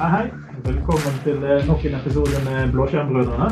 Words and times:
Hei, 0.00 0.08
hei. 0.12 0.26
Velkommen 0.64 1.16
til 1.24 1.42
eh, 1.44 1.62
nok 1.68 1.82
en 1.84 1.94
episode 1.98 2.38
med 2.46 2.70
Blåskjermbrødrene. 2.72 3.48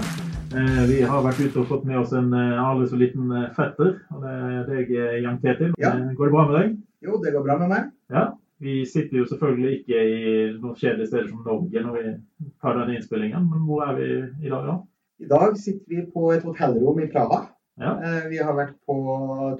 Eh, 0.56 0.80
Vi 0.88 0.98
har 1.10 1.24
vært 1.26 1.40
ute 1.44 1.60
og 1.60 1.66
fått 1.68 1.84
med 1.88 1.98
oss 2.00 2.14
en 2.16 2.30
eh, 2.36 2.60
aldri 2.62 2.86
så 2.88 2.98
liten 3.00 3.32
fetter. 3.56 3.90
og 4.14 4.22
Det 4.24 4.32
er 4.32 4.62
deg, 4.70 4.92
Jan 5.24 5.36
Ketil. 5.42 5.74
Ja. 5.82 5.90
Går 6.16 6.30
det 6.30 6.34
bra 6.36 6.44
med 6.48 6.56
deg? 6.58 6.72
Jo, 7.04 7.18
det 7.24 7.34
går 7.34 7.44
bra 7.44 7.58
med 7.60 7.72
meg. 7.74 7.90
Ja. 8.14 8.24
Vi 8.64 8.78
sitter 8.88 9.20
jo 9.20 9.26
selvfølgelig 9.30 9.74
ikke 9.82 10.00
i 10.00 10.22
noen 10.56 10.78
kjedelige 10.80 11.10
steder 11.12 11.28
som 11.28 11.44
Norge 11.46 11.84
når 11.84 11.98
vi 11.98 12.48
tar 12.64 12.80
denne 12.80 12.96
innspillingen, 12.96 13.44
men 13.52 13.68
hvor 13.68 13.84
er 13.86 13.92
vi 14.00 14.08
i 14.48 14.50
dag, 14.50 14.64
da? 14.66 14.78
I 15.22 15.28
dag 15.30 15.54
sitter 15.60 15.92
vi 15.92 16.06
på 16.14 16.32
et 16.34 16.48
hotellrom 16.48 16.98
i 17.04 17.10
Praha. 17.12 17.44
Ja. 17.78 17.92
Vi 18.26 18.40
har 18.42 18.56
vært 18.58 18.74
på 18.88 18.96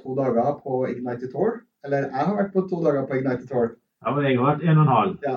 to 0.01 0.17
dager 0.19 0.57
på 0.65 0.81
Ignited 0.91 1.31
Tour. 1.31 1.61
Eller 1.87 2.09
jeg 2.09 2.25
har 2.27 2.35
vært 2.41 2.51
på 2.57 2.65
to 2.67 2.81
dager 2.83 3.07
på 3.07 3.21
Ignited 3.21 3.47
Tour. 3.53 3.77
Ja, 4.03 4.15
men 4.17 4.27
jeg 4.27 4.39
har 4.41 4.49
vært 4.55 4.65
en 4.67 4.81
og 4.81 4.87
en 4.89 4.95
halv. 4.97 5.17
Ja. 5.27 5.37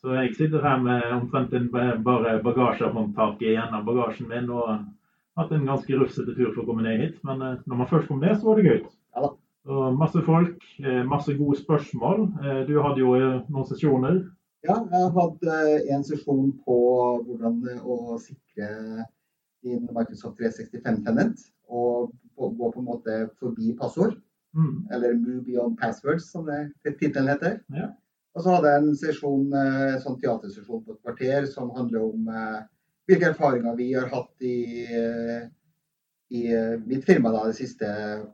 Så 0.00 0.14
jeg 0.16 0.32
sitter 0.36 0.62
her 0.64 0.80
med 0.80 1.02
omtrent 1.12 1.52
en 1.52 1.68
bare 1.72 2.38
bagasjehåndtak 2.44 3.42
igjen 3.44 3.74
av 3.76 3.84
bagasjen 3.84 4.30
min 4.30 4.48
og 4.48 4.70
hatt 5.36 5.52
en 5.52 5.66
ganske 5.68 5.98
rufsete 6.00 6.32
tur 6.36 6.54
for 6.54 6.62
å 6.62 6.66
komme 6.70 6.86
ned 6.86 7.02
hit. 7.02 7.18
Men 7.26 7.44
eh, 7.44 7.58
når 7.68 7.82
man 7.82 7.90
først 7.90 8.08
kom 8.08 8.22
ned, 8.22 8.38
så 8.40 8.48
var 8.48 8.60
det 8.60 8.68
gøy. 8.70 8.80
Ja 9.16 9.24
da. 9.26 9.30
Og 9.70 9.98
masse 10.00 10.22
folk, 10.24 10.64
eh, 10.80 11.02
masse 11.04 11.34
gode 11.36 11.58
spørsmål. 11.60 12.24
Eh, 12.40 12.62
Du 12.68 12.78
hadde 12.80 13.02
jo 13.02 13.12
noen 13.18 13.68
sesjoner. 13.68 14.22
Ja, 14.64 14.76
jeg 14.76 15.04
har 15.04 15.12
hatt 15.16 15.46
en 15.94 16.02
sesjon 16.04 16.50
på 16.66 16.80
hvordan 17.26 17.60
å 17.80 18.16
sikre 18.20 19.06
din 19.64 19.86
Microsoft 19.88 20.40
365 20.40 21.04
tenant. 21.04 21.46
Og 21.68 22.12
gå 22.36 22.50
gå 22.56 22.72
på 22.72 22.80
en 22.80 22.88
måte 22.88 23.16
forbi 23.40 23.72
passord. 23.76 24.16
Mm. 24.56 24.86
Eller 24.90 25.14
move 25.14 25.44
beyond 25.46 25.78
passwords, 25.78 26.28
som 26.32 26.48
det 26.48 26.72
tittelen 26.98 27.28
heter. 27.30 27.60
Ja. 27.72 27.92
Og 28.36 28.44
så 28.44 28.52
hadde 28.54 28.70
jeg 28.72 28.82
en 28.82 28.98
sesjon, 28.98 29.46
eh, 29.58 29.96
sånn 30.02 30.18
teatersesjon 30.20 30.84
på 30.84 30.94
et 30.94 31.00
kvarter 31.06 31.48
som 31.50 31.72
handler 31.74 32.04
om 32.12 32.28
eh, 32.30 32.60
hvilke 33.10 33.32
erfaringer 33.32 33.74
vi 33.78 33.88
har 33.96 34.06
hatt 34.12 34.46
i, 34.46 34.84
eh, 34.86 35.48
i 36.30 36.44
mitt 36.86 37.08
firma 37.08 37.32
da, 37.34 37.48
de 37.48 37.56
siste 37.58 37.88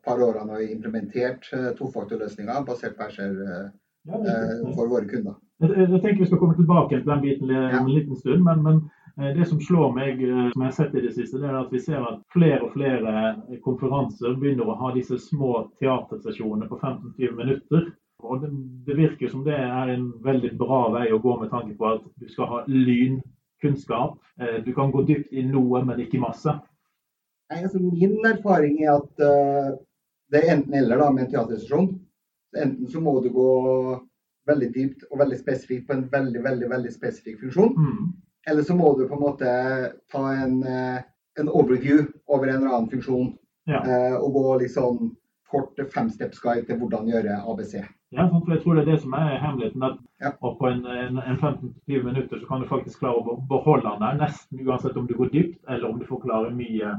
par 0.05 0.21
årene 0.21 0.59
og 0.59 0.69
implementert 0.69 1.49
tofaktorløsninger 1.79 2.69
basert 2.69 2.99
på 2.99 3.09
eh, 3.09 3.73
Ja, 4.07 4.21
for 4.77 4.87
våre 4.87 5.09
kunder. 5.09 5.41
Jeg, 5.65 5.73
jeg 5.73 6.03
tenker 6.03 6.21
vi 6.21 6.29
skal 6.29 6.39
komme 6.45 6.59
tilbake 6.61 7.01
til 7.01 7.09
den 7.09 7.25
biten 7.25 7.49
Ja. 7.51 7.81
om 7.81 7.89
en 7.89 7.95
liten 7.97 8.21
stund. 8.21 8.45
Men, 8.45 8.63
men 8.63 9.33
det 9.35 9.49
som 9.49 9.59
slår 9.65 9.95
meg, 9.97 10.21
som 10.21 10.61
jeg 10.61 10.69
har 10.69 10.77
sett 10.77 10.95
i 10.95 11.01
det 11.01 11.15
siste, 11.17 11.41
det 11.41 11.49
er 11.49 11.57
at 11.57 11.73
vi 11.73 11.81
ser 11.81 12.05
at 12.05 12.21
flere 12.37 12.61
og 12.61 12.75
flere 12.77 13.15
konferanser 13.65 14.37
begynner 14.37 14.69
å 14.69 14.77
ha 14.77 14.93
disse 14.93 15.17
små 15.19 15.71
teatersesjonene 15.81 16.69
på 16.69 16.77
15-20 16.85 17.33
minutter. 17.41 17.89
Og 18.27 18.43
det, 18.43 18.51
det 18.87 18.97
virker 18.99 19.31
som 19.31 19.45
det 19.47 19.55
er 19.55 19.93
en 19.95 20.09
veldig 20.25 20.53
bra 20.59 20.87
vei 20.95 21.07
å 21.15 21.21
gå 21.23 21.37
med 21.41 21.53
tanke 21.53 21.77
på 21.79 21.89
at 21.95 22.05
du 22.21 22.29
skal 22.31 22.51
ha 22.51 22.63
lynkunnskap. 22.71 24.19
Eh, 24.41 24.59
Du 24.67 24.73
kan 24.75 24.91
gå 24.95 25.05
dypt 25.09 25.33
i 25.33 25.45
noe, 25.47 25.85
men 25.87 26.03
ikke 26.03 26.23
masse. 26.23 26.55
Nei, 27.51 27.63
altså 27.63 27.79
min 27.79 28.19
erfaring 28.27 28.81
er 28.83 28.97
at 28.97 29.23
uh, 29.23 29.77
det 30.35 30.41
er 30.43 30.57
enten 30.57 30.75
eller 30.75 30.99
da, 30.99 31.11
med 31.15 31.27
en 31.27 31.33
teatersesjon. 31.35 31.93
Enten 32.59 32.89
så 32.91 33.03
må 33.03 33.21
du 33.23 33.29
gå 33.31 33.51
veldig 34.51 34.71
dypt 34.75 35.05
og 35.11 35.21
veldig 35.21 35.39
spesifikt 35.39 35.87
på 35.87 35.95
en 35.95 36.07
veldig, 36.11 36.43
veldig, 36.43 36.71
veldig 36.71 36.93
spesifikk 36.95 37.45
funksjon. 37.45 37.75
Mm. 37.77 38.09
Eller 38.51 38.67
så 38.67 38.75
må 38.79 38.93
du 38.99 39.07
på 39.07 39.15
en 39.15 39.23
måte 39.23 39.53
ta 40.13 40.25
en, 40.35 40.59
eh, 40.67 40.99
en 41.39 41.49
overview 41.51 42.05
over 42.27 42.49
en 42.49 42.61
eller 42.61 42.75
annen 42.75 42.91
funksjon. 42.91 43.33
Ja. 43.67 43.83
Uh, 43.83 44.17
Og 44.23 44.33
gå 44.35 44.59
litt 44.63 44.75
sånn 44.75 45.15
kort 45.51 45.79
femsteps-guide 45.95 46.67
til 46.67 46.79
hvordan 46.79 47.11
gjøre 47.11 47.41
ABC. 47.47 47.79
Ja, 48.15 48.29
sant, 48.31 48.45
for 48.47 48.55
jeg 48.55 48.63
tror 48.63 48.75
det 48.79 48.83
er 48.87 48.91
det 48.93 49.01
som 49.03 49.13
er 49.19 49.39
hemmeligheten. 49.43 49.83
At 49.83 49.97
Ja. 50.23 50.31
på 50.41 50.67
en, 50.71 50.87
en, 50.87 51.19
en 51.19 51.37
15-20 51.37 52.03
minutter 52.05 52.39
så 52.41 52.47
kan 52.47 52.61
du 52.63 52.69
faktisk 52.69 52.99
klare 53.03 53.19
å 53.19 53.37
beholde 53.51 53.91
den 53.91 54.01
der, 54.05 54.21
nesten 54.27 54.63
uansett 54.67 54.97
om 54.97 55.07
du 55.07 55.15
går 55.19 55.33
dypt, 55.33 55.59
eller 55.69 55.89
om 55.89 55.99
du 55.99 56.07
forklarer 56.07 56.55
mye 56.55 56.93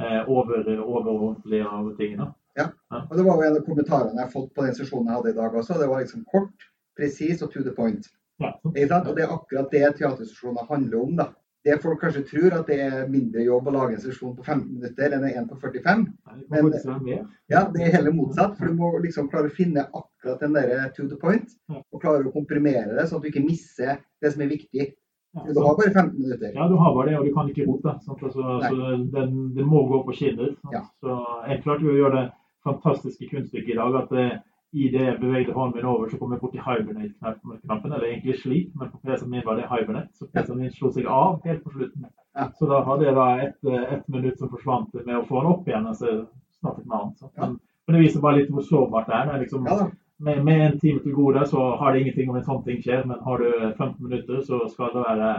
eh, 0.00 0.22
over, 0.28 0.64
overordentlig 0.80 1.60
av 1.68 1.92
tingene. 1.98 2.32
Ja. 2.56 2.68
Og 3.10 3.16
Det 3.16 3.24
var 3.26 3.36
jo 3.36 3.46
en 3.50 3.56
av 3.60 3.66
kommentarene 3.66 4.16
jeg 4.16 4.24
har 4.26 4.32
fått 4.32 4.54
på 4.54 4.64
den 4.64 4.74
sesjonen 4.74 5.06
jeg 5.10 5.18
hadde 5.20 5.30
i 5.34 5.38
dag 5.38 5.54
også. 5.60 5.78
Det 5.78 5.88
var 5.90 6.00
liksom 6.00 6.24
kort, 6.32 6.66
presis 6.96 7.42
og 7.42 7.52
to 7.52 7.62
the 7.62 7.74
point. 7.76 8.06
Ja. 8.40 8.52
Og 8.64 8.72
Det 8.74 8.88
er 8.90 9.34
akkurat 9.36 9.70
det 9.70 9.96
teatersesjoner 9.98 10.66
handler 10.70 11.02
om. 11.02 11.16
da. 11.16 11.28
Det 11.64 11.78
folk 11.80 12.00
kanskje 12.02 12.22
tror, 12.28 12.52
at 12.58 12.66
det 12.68 12.76
er 12.84 13.06
mindre 13.08 13.40
jobb 13.46 13.70
å 13.70 13.72
lage 13.72 13.94
en 13.96 14.02
sesjon 14.02 14.34
på 14.36 14.44
15 14.44 14.66
minutter 14.74 15.14
enn 15.16 15.24
en 15.30 15.46
på 15.48 15.56
45. 15.62 16.02
Nei, 16.28 16.34
Det 16.50 16.60
Men-. 16.84 17.28
Ja, 17.48 17.62
Det 17.72 17.86
er 17.86 17.94
heller 17.96 18.12
motsatt. 18.12 18.58
For 18.58 18.66
du 18.68 18.74
må 18.76 18.90
liksom 19.00 19.30
klare 19.32 19.48
å 19.48 19.54
finne 19.54 19.86
akkurat 19.88 20.40
den 20.44 20.52
der 20.52 20.90
to 20.96 21.08
the 21.08 21.16
point. 21.16 21.56
Og 21.72 22.02
klare 22.02 22.26
å 22.28 22.32
komprimere 22.34 22.92
det, 22.98 23.08
sånn 23.08 23.22
at 23.22 23.24
du 23.24 23.30
ikke 23.32 23.46
misser 23.46 23.96
det 24.20 24.32
som 24.34 24.42
er 24.44 24.52
viktig. 24.52 24.90
Ja, 25.34 25.42
Du 25.52 25.60
har 25.64 25.74
bare 25.74 25.90
15 25.90 26.20
minutter. 26.20 26.52
Ja, 26.54 26.68
du 26.68 26.76
har 26.76 26.94
bare 26.94 27.08
det, 27.10 27.18
og 27.18 27.24
du 27.24 27.32
kan 27.34 27.48
ikke 27.48 27.64
rote. 27.66 27.96
Altså, 28.06 28.44
Nei. 28.60 28.68
så 28.68 28.90
den, 29.16 29.54
det 29.56 29.64
må 29.66 29.86
gå 29.88 30.04
på 30.04 30.14
skinner. 30.14 30.52
sant? 30.62 30.72
Ja. 30.76 30.82
Så 31.00 31.16
jeg 31.48 31.62
klarte 31.64 31.82
jo 31.88 31.94
å 31.94 32.00
gjøre 32.02 32.20
det 32.20 32.26
fantastiske 32.64 33.28
kunststykket 33.32 33.72
i 33.74 33.80
dag 33.80 33.96
at 34.04 34.12
eh, 34.74 34.80
i 34.80 34.90
det 34.92 35.06
jeg 35.06 35.20
bevegde 35.22 35.54
hånden 35.54 35.78
min 35.78 35.88
over, 35.88 36.10
så 36.10 36.18
kom 36.18 36.34
jeg 36.34 36.42
borti 36.42 36.62
hibernate-knappen. 36.62 37.92
Eller 37.92 38.06
egentlig 38.10 38.38
sleep, 38.40 38.74
men 38.74 38.90
på 38.90 39.00
PC-en 39.04 39.30
min 39.30 39.46
var 39.46 39.58
det 39.60 39.70
hibernate. 39.70 40.12
Så 40.18 40.26
PC-en 40.26 40.60
min 40.60 40.72
slo 40.74 40.90
seg 40.92 41.06
av 41.06 41.40
helt 41.46 41.64
på 41.64 41.74
slutten. 41.76 42.08
Så 42.58 42.66
da 42.66 42.80
hadde 42.86 43.06
jeg 43.06 43.14
da 43.14 43.26
ett 43.44 43.74
et 43.94 44.08
minutt 44.10 44.38
som 44.38 44.50
forsvant 44.50 44.96
med 45.04 45.16
å 45.18 45.26
få 45.28 45.40
den 45.40 45.52
opp 45.52 45.68
igjen. 45.68 45.90
Så 45.94 46.16
snakket 46.60 46.86
med 46.86 46.96
han. 46.98 47.12
Men, 47.36 47.58
men 47.86 47.96
det 47.96 48.06
viser 48.06 48.24
bare 48.24 48.40
litt 48.40 48.50
hvor 48.50 48.66
sårbart 48.66 49.10
det 49.10 49.18
er. 49.18 49.28
Det 49.28 49.36
er 49.36 49.44
liksom, 49.44 49.68
med, 50.24 50.44
med 50.44 50.66
en 50.66 50.80
time 50.80 51.02
til 51.02 51.14
gode 51.14 51.46
så 51.46 51.60
har 51.78 51.92
det 51.92 52.00
ingenting 52.00 52.30
om 52.30 52.36
en 52.38 52.46
sånn 52.46 52.64
ting 52.66 52.80
skjer, 52.82 53.04
men 53.08 53.22
har 53.26 53.42
du 53.42 53.48
15 53.78 53.94
minutter, 53.98 54.42
så 54.46 54.60
skal 54.72 54.92
det 54.94 55.06
være 55.08 55.30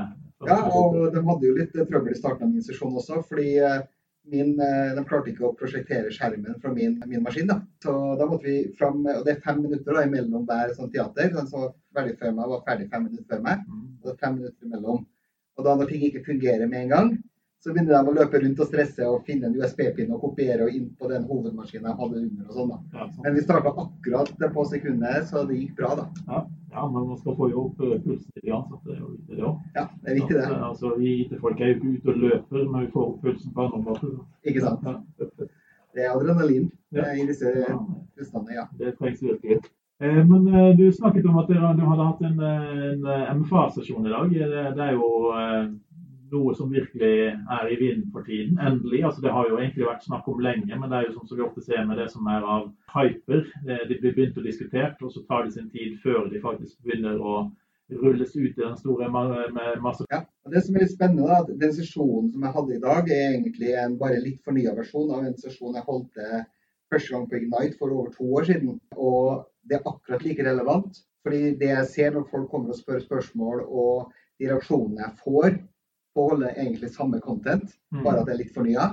Ja, 0.46 0.58
og 0.68 0.98
de 1.14 1.22
hadde 1.28 1.48
jo 1.48 1.56
litt 1.56 1.76
trøbbel 1.76 2.12
i 2.12 2.18
starten 2.18 2.48
av 2.48 2.52
min 2.52 2.64
sesjon 2.64 2.98
også, 3.00 3.22
fordi 3.30 3.56
eh, 3.64 3.86
min, 4.32 4.54
eh, 4.60 4.94
de 4.96 5.04
klarte 5.08 5.32
ikke 5.32 5.46
å 5.48 5.56
prosjektere 5.58 6.12
skjermen 6.14 6.60
fra 6.62 6.72
min, 6.74 6.98
min 7.08 7.24
maskin. 7.24 7.48
da. 7.48 7.60
Så 7.84 7.94
da 8.20 8.28
måtte 8.30 8.48
vi 8.50 8.74
fram, 8.80 9.06
og 9.06 9.26
det 9.26 9.36
er 9.36 9.44
fem 9.46 9.62
minutter 9.62 9.94
da, 9.94 10.06
imellom 10.08 10.48
hver 10.50 10.74
sånn 10.78 10.92
teater. 10.94 11.32
Den 11.36 11.50
som 11.52 11.66
var 11.66 11.74
ferdig 11.98 12.18
før 12.22 12.34
meg, 12.38 12.50
var 12.54 12.66
ferdig 12.70 12.90
fem 12.92 13.06
minutter 13.08 13.30
før 13.30 13.46
meg. 13.46 13.64
Mm. 13.68 13.86
Og 14.00 14.10
det 14.10 14.14
er 14.16 14.24
fem 14.26 14.38
minutter 14.40 14.70
imellom. 14.70 15.06
Og 15.56 15.68
da 15.68 15.76
når 15.76 15.92
ting 15.92 16.06
ikke 16.08 16.26
fungerer 16.26 16.68
med 16.68 16.86
en 16.86 16.94
gang, 16.96 17.12
så 17.64 17.74
begynner 17.74 17.96
de 18.04 18.12
å 18.12 18.14
løpe 18.14 18.40
rundt 18.44 18.60
og 18.62 18.68
stresse 18.70 19.06
og 19.10 19.24
finne 19.26 19.48
en 19.50 19.56
USB-pinne 19.58 20.14
og 20.14 20.22
kopiere 20.22 20.68
og 20.68 20.76
inn 20.78 20.90
på 21.00 21.08
den 21.10 21.24
hovedmaskinen 21.26 21.88
jeg 21.90 21.98
hadde 22.02 22.20
under. 22.22 22.44
og 22.50 22.54
sånn 22.60 22.70
da. 22.74 22.78
Sant. 22.94 23.16
Men 23.24 23.34
vi 23.40 23.42
starta 23.42 23.72
akkurat 23.86 24.30
på 24.54 24.66
sekundet, 24.70 25.26
så 25.32 25.42
det 25.50 25.58
gikk 25.62 25.76
bra, 25.80 25.96
da. 25.98 26.06
Ja, 26.30 26.42
ja, 26.76 26.84
men 26.92 27.08
man 27.10 27.18
skal 27.18 27.36
få 27.40 27.48
jo 27.50 27.64
opp 27.70 27.82
eh, 27.82 27.96
pulsen 28.04 28.30
til 28.36 28.46
de 28.46 28.54
ansatte. 28.54 28.86
det 28.86 28.98
er 28.98 29.02
jo 29.02 29.12
viktig 29.16 29.38
det 29.40 29.46
òg. 29.50 29.64
Ja, 29.80 29.86
det 30.04 30.12
er 30.12 30.20
viktig, 30.20 30.36
det. 30.38 30.60
Altså, 30.70 30.92
vi 31.00 31.14
IT-folk 31.24 31.62
er 31.64 31.72
jo 31.72 31.78
ikke 31.80 31.94
ute 31.96 32.12
og 32.14 32.20
løper, 32.26 32.66
men 32.70 32.86
vi 32.86 32.92
får 32.94 33.08
opp 33.08 33.22
pulsen 33.26 33.56
på 33.56 33.66
andre 33.66 33.82
måter. 33.88 34.12
Ikke 34.46 34.62
sant? 34.68 34.86
Ja, 34.86 35.48
Det 35.96 36.04
er 36.06 36.12
adrenalin 36.12 36.70
Ja. 36.92 37.02
eh, 37.08 37.24
i 37.24 37.26
disse 37.26 37.50
tilstandene, 38.16 38.54
ja. 38.60 38.68
det 38.78 38.98
trengs 39.00 39.24
virkelig. 39.24 39.62
Eh, 40.04 40.22
Men 40.28 40.46
du 40.78 40.92
snakket 40.92 41.26
om 41.26 41.38
at 41.40 41.48
du 41.48 41.56
hadde 41.56 42.06
hatt 42.06 42.22
en, 42.22 42.40
en 42.44 43.40
MFA-sesjon 43.40 44.06
i 44.06 44.12
dag. 44.12 44.30
Det, 44.30 44.76
det 44.76 44.84
er 44.90 44.92
jo 45.00 45.08
noe 46.36 46.54
som 46.58 46.72
virkelig 46.72 47.12
er 47.34 47.72
i 47.72 47.80
vinden 47.80 48.08
for 48.14 48.28
tiden. 48.28 48.60
Endelig. 48.62 49.04
altså 49.08 49.24
Det 49.24 49.34
har 49.36 49.50
jo 49.50 49.60
egentlig 49.60 49.88
vært 49.88 50.06
snakk 50.06 50.28
om 50.32 50.42
lenge, 50.44 50.80
men 50.80 50.92
det 50.92 51.00
er 51.00 51.08
jo 51.08 51.18
sånn 51.18 51.30
som 51.30 51.40
vi 51.40 51.46
ofte 51.48 51.66
ser 51.66 51.86
med 51.90 52.00
det 52.02 52.10
som 52.14 52.28
er 52.32 52.48
av 52.56 52.72
hyper. 52.96 53.46
De 53.66 54.00
blir 54.00 54.16
begynt 54.16 54.40
å 54.40 54.46
diskutert, 54.46 55.02
og 55.02 55.14
så 55.14 55.24
tar 55.30 55.46
det 55.46 55.56
sin 55.56 55.72
tid 55.74 56.00
før 56.04 56.28
de 56.32 56.44
faktisk 56.44 56.82
begynner 56.86 57.22
å 57.22 57.46
rulles 58.02 58.36
ut 58.36 58.58
i 58.58 58.62
den 58.62 58.78
store 58.78 59.10
masse 59.82 60.06
ja. 60.10 60.24
Og 60.46 60.54
det 60.54 60.64
som 60.66 60.76
er 60.76 60.86
litt 60.86 60.94
spennende, 60.94 61.28
da, 61.30 61.42
at 61.44 61.60
den 61.62 61.74
sesjonen 61.76 62.32
som 62.34 62.46
jeg 62.46 62.56
hadde 62.56 62.76
i 62.76 62.84
dag, 62.84 63.10
er 63.14 63.26
egentlig 63.36 63.74
en 63.82 63.98
bare 64.00 64.22
litt 64.24 64.42
fornya 64.46 64.74
versjon 64.78 65.14
av 65.14 65.26
en 65.26 65.38
sesjon 65.42 65.78
jeg 65.78 65.86
holdt 65.86 66.22
eh, 66.22 66.48
første 66.94 67.14
gang 67.14 67.28
på 67.30 67.40
Ignite 67.40 67.80
for 67.80 67.94
over 67.94 68.14
to 68.16 68.30
år 68.40 68.50
siden. 68.50 68.80
Og 68.96 69.46
det 69.70 69.80
er 69.80 69.90
akkurat 69.92 70.26
like 70.26 70.46
relevant. 70.46 71.04
Fordi 71.26 71.56
det 71.58 71.72
jeg 71.72 71.90
ser 71.90 72.12
når 72.14 72.28
folk 72.30 72.52
kommer 72.52 72.74
og 72.74 72.78
spør 72.78 73.00
spørsmål, 73.02 73.64
og 73.66 74.12
de 74.40 74.50
reaksjonene 74.52 75.02
jeg 75.02 75.24
får 75.24 75.56
på 76.16 76.24
å 76.26 76.30
holde 76.32 76.54
egentlig 76.56 76.90
samme 76.94 77.20
content, 77.22 77.76
Mm. 77.94 78.04
bare 78.04 78.20
at 78.22 78.26
det 78.26 78.34
er 78.34 78.38
litt 78.44 78.54
fornya, 78.56 78.86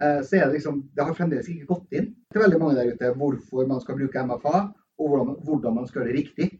eh, 0.00 0.20
så 0.22 0.36
er 0.36 0.46
det 0.46 0.54
liksom 0.60 0.82
Det 0.94 1.04
har 1.04 1.14
fremdeles 1.14 1.48
ikke 1.48 1.66
gått 1.66 1.92
inn 1.92 2.14
til 2.32 2.42
veldig 2.42 2.60
mange 2.60 2.74
der 2.76 2.92
ute 2.92 3.14
hvorfor 3.16 3.66
man 3.68 3.80
skal 3.80 3.96
bruke 3.96 4.22
MFA, 4.24 4.72
og 4.98 5.08
hvordan, 5.08 5.36
hvordan 5.44 5.74
man 5.74 5.86
skal 5.86 6.02
gjøre 6.02 6.12
det 6.12 6.18
riktig. 6.24 6.58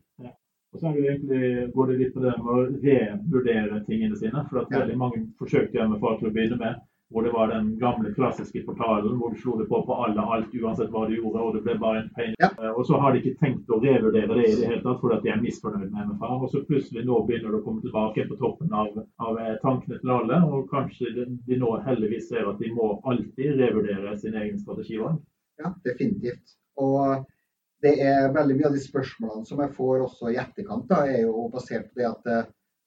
Og 0.75 0.81
så 0.81 0.87
er 0.89 0.93
det 0.93 1.05
egentlig, 1.09 1.73
går 1.73 1.87
det 1.87 1.99
litt 1.99 2.15
på 2.15 2.21
det 2.21 2.35
med 2.39 2.51
å 2.53 2.67
revurdere 2.85 3.85
tingene 3.87 4.17
sine. 4.17 4.49
For 4.51 4.59
at 4.61 4.69
Ja. 4.71 4.81
veldig 4.81 4.97
mange 4.99 5.27
forsøkte 5.41 5.81
MFA 5.81 6.19
til 6.19 6.29
å 6.29 6.33
begynne 6.33 6.59
med. 6.59 6.75
Hvor 7.09 7.25
det 7.25 7.31
var 7.33 7.49
den 7.49 7.71
gamle 7.81 8.11
klassiske 8.13 8.61
portalen 8.67 9.15
hvor 9.17 9.33
du 9.33 9.39
slo 9.41 9.55
det 9.57 9.65
på 9.71 9.79
på 9.87 9.97
alle 10.05 10.21
alt 10.35 10.53
uansett 10.53 10.91
hva 10.93 11.07
du 11.09 11.15
gjorde. 11.17 11.41
Og 11.41 11.55
det 11.57 11.63
ble 11.65 11.77
bare 11.81 12.03
en 12.03 12.11
pain. 12.17 12.35
Ja. 12.43 12.51
Eh, 12.61 12.75
Og 12.77 12.85
så 12.87 12.99
har 13.01 13.15
de 13.15 13.23
ikke 13.23 13.39
tenkt 13.41 13.73
å 13.73 13.79
revurdere 13.81 14.37
det 14.37 14.45
i 14.51 14.59
det 14.59 14.69
hele 14.69 14.83
tatt 14.85 15.01
fordi 15.01 15.17
at 15.17 15.25
de 15.25 15.33
er 15.33 15.41
misfornøyd 15.41 15.89
med 15.95 16.11
MFA. 16.11 16.35
Og 16.37 16.53
så 16.53 16.61
plutselig 16.69 17.07
nå 17.09 17.23
begynner 17.31 17.55
det 17.55 17.63
å 17.63 17.65
komme 17.65 17.81
tilbake 17.87 18.29
på 18.29 18.37
toppen 18.43 18.77
av, 18.83 18.93
av 19.25 19.41
eh, 19.41 19.57
tankene 19.65 20.03
til 20.03 20.15
alle. 20.19 20.43
Og 20.53 20.69
kanskje 20.75 21.15
de, 21.17 21.27
de 21.49 21.61
nå 21.63 21.73
heldigvis 21.89 22.29
ser 22.29 22.45
at 22.51 22.61
de 22.61 22.75
må 22.77 22.93
alltid 23.09 23.57
revurdere 23.63 24.15
sin 24.21 24.37
egen 24.37 24.61
strategivalg. 24.61 25.17
Ja, 25.63 25.73
definitivt. 25.89 26.59
Og 26.79 27.25
det 27.83 27.97
er 28.03 28.33
veldig 28.35 28.57
mye 28.59 28.69
av 28.69 28.77
de 28.77 28.85
spørsmålene 28.85 29.49
som 29.49 29.61
jeg 29.63 29.75
får 29.77 30.05
også 30.05 30.33
i 30.33 30.39
etterkant, 30.43 30.89
da, 30.91 31.05
er 31.07 31.25
jo 31.25 31.49
basert 31.53 31.89
på 31.89 32.01
det 32.01 32.09
at 32.11 32.31
eh, 32.33 32.47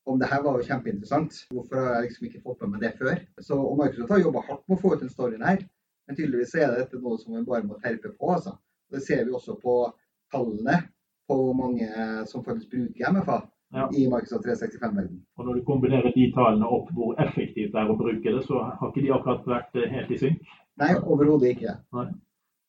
om 0.09 0.17
det 0.19 0.29
her 0.31 0.41
var 0.43 0.57
jo 0.57 0.65
kjempeinteressant. 0.65 1.35
Hvorfor 1.53 1.77
har 1.77 1.93
jeg 1.99 2.07
liksom 2.09 2.27
ikke 2.27 2.41
fått 2.45 2.61
med 2.63 2.73
meg 2.75 2.81
det 2.87 2.93
før? 2.99 3.19
Så, 3.39 3.57
og 3.59 3.77
Microsoft 3.79 4.11
har 4.15 4.23
jobba 4.23 4.41
hardt 4.47 4.63
med 4.67 4.77
å 4.77 4.81
få 4.81 4.93
ut 4.95 5.03
den 5.03 5.13
storyen 5.13 5.45
her, 5.45 5.61
men 6.07 6.17
tydeligvis 6.17 6.55
er 6.57 6.73
dette 6.79 6.99
noe 7.03 7.19
som 7.21 7.35
vi 7.37 7.43
bare 7.47 7.67
må 7.67 7.77
terpe 7.83 8.09
på. 8.17 8.31
altså. 8.33 8.55
Det 8.91 9.01
ser 9.05 9.23
vi 9.27 9.31
også 9.37 9.55
på 9.61 9.75
tallene 10.33 10.81
på 11.29 11.37
hvor 11.37 11.53
mange 11.55 11.87
som 12.27 12.43
faktisk 12.43 12.71
bruker 12.73 13.11
MFA 13.13 13.41
Ja. 13.71 13.85
i 13.95 14.03
Microsoft 14.11 14.43
365-verden. 14.43 15.21
Og 15.39 15.45
når 15.45 15.53
du 15.53 15.61
kombinerer 15.63 16.11
de 16.11 16.25
tallene 16.35 16.67
opp 16.67 16.89
hvor 16.91 17.13
effektivt 17.23 17.71
det 17.71 17.79
er 17.79 17.87
å 17.93 17.95
bruke 17.95 18.33
det, 18.35 18.41
så 18.43 18.65
har 18.67 18.89
ikke 18.89 19.05
de 19.05 19.13
akkurat 19.15 19.45
vært 19.47 19.77
eh, 19.79 19.87
helt 19.93 20.11
i 20.11 20.17
synk. 20.19 20.41
Nei, 20.81 20.89
overhodet 20.99 21.53
ikke. 21.53 21.77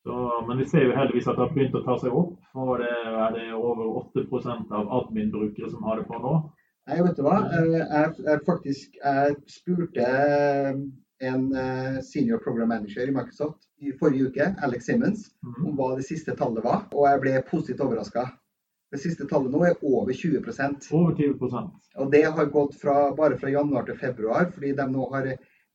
Så, 0.06 0.14
men 0.46 0.58
vi 0.62 0.66
ser 0.70 0.84
jo 0.86 0.94
heldigvis 0.94 1.26
at 1.26 1.40
det 1.40 1.42
har 1.42 1.52
begynt 1.56 1.74
å 1.78 1.82
ta 1.88 1.96
seg 1.98 2.14
opp. 2.14 2.36
Og 2.54 2.70
det 2.78 2.92
er 3.08 3.34
det 3.34 3.48
over 3.54 3.90
8 4.04 4.54
av 4.78 4.94
admin-brukere 5.00 5.70
som 5.74 5.82
har 5.88 5.98
det 5.98 6.06
på 6.06 6.22
nå. 6.22 6.36
Nei, 6.88 6.98
vet 7.06 7.16
du 7.16 7.22
hva. 7.22 7.36
Eh, 7.54 7.78
Jeg, 7.78 8.14
jeg 8.26 8.40
faktisk 8.46 8.96
jeg 8.98 9.36
spurte 9.46 10.06
en 11.22 11.44
eh, 11.54 11.98
senior 12.02 12.40
program 12.42 12.68
manager 12.74 13.06
i 13.06 13.14
Microsoft 13.14 13.68
i 13.82 13.92
forrige 13.98 14.30
uke, 14.30 14.48
Alex 14.66 14.86
Simmons, 14.90 15.28
Mhm. 15.42 15.66
om 15.68 15.76
hva 15.78 15.96
det 15.96 16.04
siste 16.06 16.34
tallet 16.36 16.64
var, 16.64 16.86
og 16.92 17.06
jeg 17.06 17.20
ble 17.20 17.42
positivt 17.50 17.80
overraska. 17.80 18.24
Det 18.92 19.00
siste 19.00 19.24
tallet 19.28 19.50
nå 19.52 19.62
er 19.64 19.78
over 19.82 20.12
20% 20.12 20.90
Over 20.92 21.14
20% 21.14 21.70
og 21.96 22.10
det 22.12 22.24
har 22.24 22.46
gått 22.46 22.74
fra, 22.80 23.14
bare 23.16 23.38
fra 23.38 23.48
januar 23.50 23.86
til 23.86 23.96
februar, 23.96 24.50
fordi 24.52 24.72
de 24.76 24.86
nå 24.90 25.06
har 25.14 25.30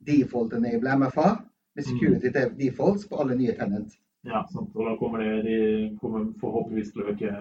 default 0.06 0.54
enable 0.54 0.90
MFA 0.98 1.30
med 1.76 1.86
security 1.86 2.30
defaults 2.58 3.08
på 3.08 3.18
alle 3.20 3.36
nye 3.36 3.54
tenant. 3.58 3.90
Ja, 4.26 4.44
sant? 4.54 4.70
og 4.76 4.86
da 4.86 4.96
kommer 5.00 5.20
det, 5.24 5.46
de 5.46 5.98
kommer 6.02 6.28
forhåpentligvis 6.42 6.92
til 6.94 7.02
å 7.04 7.10
øke 7.14 7.32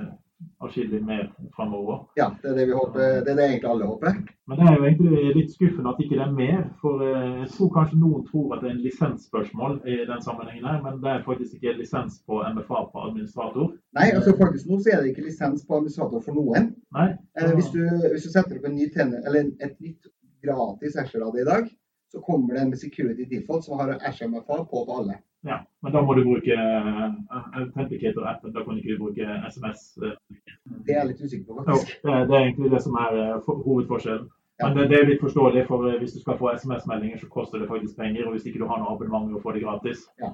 atskillig 0.61 1.01
mer 1.05 1.33
framover. 1.57 2.03
Ja, 2.19 2.31
det 2.43 2.51
er 2.51 2.57
det 2.59 2.67
vi 2.69 2.75
håper. 2.77 3.01
Det 3.25 3.33
er 3.33 3.39
det 3.39 3.45
egentlig 3.47 3.71
alle 3.71 3.89
håper. 3.89 4.19
Men 4.47 4.59
det 4.59 4.67
er 4.67 4.75
jo 4.77 4.85
egentlig 4.89 5.35
litt 5.37 5.55
skuffende 5.55 5.93
at 5.93 6.03
ikke 6.03 6.19
det 6.19 6.25
er 6.27 6.35
mer. 6.37 6.65
For 6.83 7.05
eh, 7.07 7.39
jeg 7.43 7.49
tror 7.55 7.71
kanskje 7.77 8.01
noen 8.01 8.27
tror 8.29 8.57
at 8.57 8.63
det 8.63 8.71
er 8.71 8.75
en 8.77 8.83
lisensspørsmål 8.85 9.79
i 9.89 9.97
den 10.11 10.27
sammenhengen 10.27 10.69
her, 10.69 10.83
men 10.85 11.01
det 11.05 11.13
er 11.13 11.25
faktisk 11.29 11.57
ikke 11.57 11.77
lisens 11.81 12.21
på 12.29 12.43
MFA 12.57 12.83
på 12.93 13.07
administrator. 13.09 13.73
Nei, 13.99 14.11
altså 14.13 14.37
faktisk 14.41 14.69
nå 14.71 14.81
så 14.83 14.93
er 14.93 15.03
det 15.03 15.15
ikke 15.15 15.27
lisens 15.29 15.65
på 15.67 15.81
administrator 15.81 16.23
for 16.27 16.39
noen. 16.39 16.71
Nei. 16.99 17.09
Eh, 17.41 17.51
hvis, 17.57 17.73
du, 17.75 17.83
hvis 18.13 18.29
du 18.29 18.31
setter 18.33 18.61
opp 18.61 18.69
en 18.69 18.79
ny 18.79 18.91
eller 18.97 19.43
et 19.65 19.81
nytt 19.81 20.13
gratis 20.45 21.01
Azure-rad 21.01 21.41
i 21.41 21.49
dag, 21.49 21.73
så 22.13 22.21
kommer 22.21 22.55
det 22.55 22.61
en 22.61 22.77
security 22.77 23.25
default 23.31 23.65
som 23.65 23.79
har 23.79 23.95
SMFA 24.13 24.29
MFA 24.29 24.65
på 24.65 24.85
på 24.87 24.99
alle. 25.01 25.19
Ja, 25.47 25.61
men 25.83 25.93
da 25.93 26.03
må 26.03 26.15
du 26.15 26.25
bruke 26.25 26.55
eh, 26.55 27.13
Authenticator-appen. 27.61 28.53
Da 28.53 28.65
kan 28.65 28.75
du 28.75 28.81
ikke 28.83 28.99
bruke 28.99 29.27
SMS. 29.51 29.85
eh. 30.03 30.17
Det 30.87 30.95
er 30.95 31.01
jeg 31.01 31.11
litt 31.13 31.23
usikker 31.23 31.47
på, 31.47 31.63
faktisk. 31.63 31.93
det, 32.03 32.13
er- 32.13 32.27
det 32.27 32.35
er 32.37 32.43
egentlig 32.49 32.73
det 32.73 32.83
som 32.83 32.99
er 33.05 33.21
eh, 33.23 33.53
hovedforskjellen. 33.69 34.27
Ja. 34.59 34.71
Men 34.75 34.89
det, 34.91 34.99
er 34.99 35.07
litt 35.11 35.21
forståelig, 35.21 35.67
for 35.69 35.85
hvis 36.01 36.15
du 36.17 36.21
skal 36.23 36.39
få 36.41 36.51
SMS-meldinger, 36.57 37.19
så 37.21 37.29
koster 37.29 37.61
det 37.61 37.69
faktisk 37.69 37.97
penger. 38.01 38.27
Og 38.27 38.33
hvis 38.33 38.47
ikke 38.49 38.63
du 38.63 38.69
har 38.71 38.81
noe 38.81 38.95
abonnement, 38.95 39.35
å 39.37 39.43
får 39.45 39.59
det 39.59 39.67
gratis. 39.67 40.07
Ja. 40.23 40.31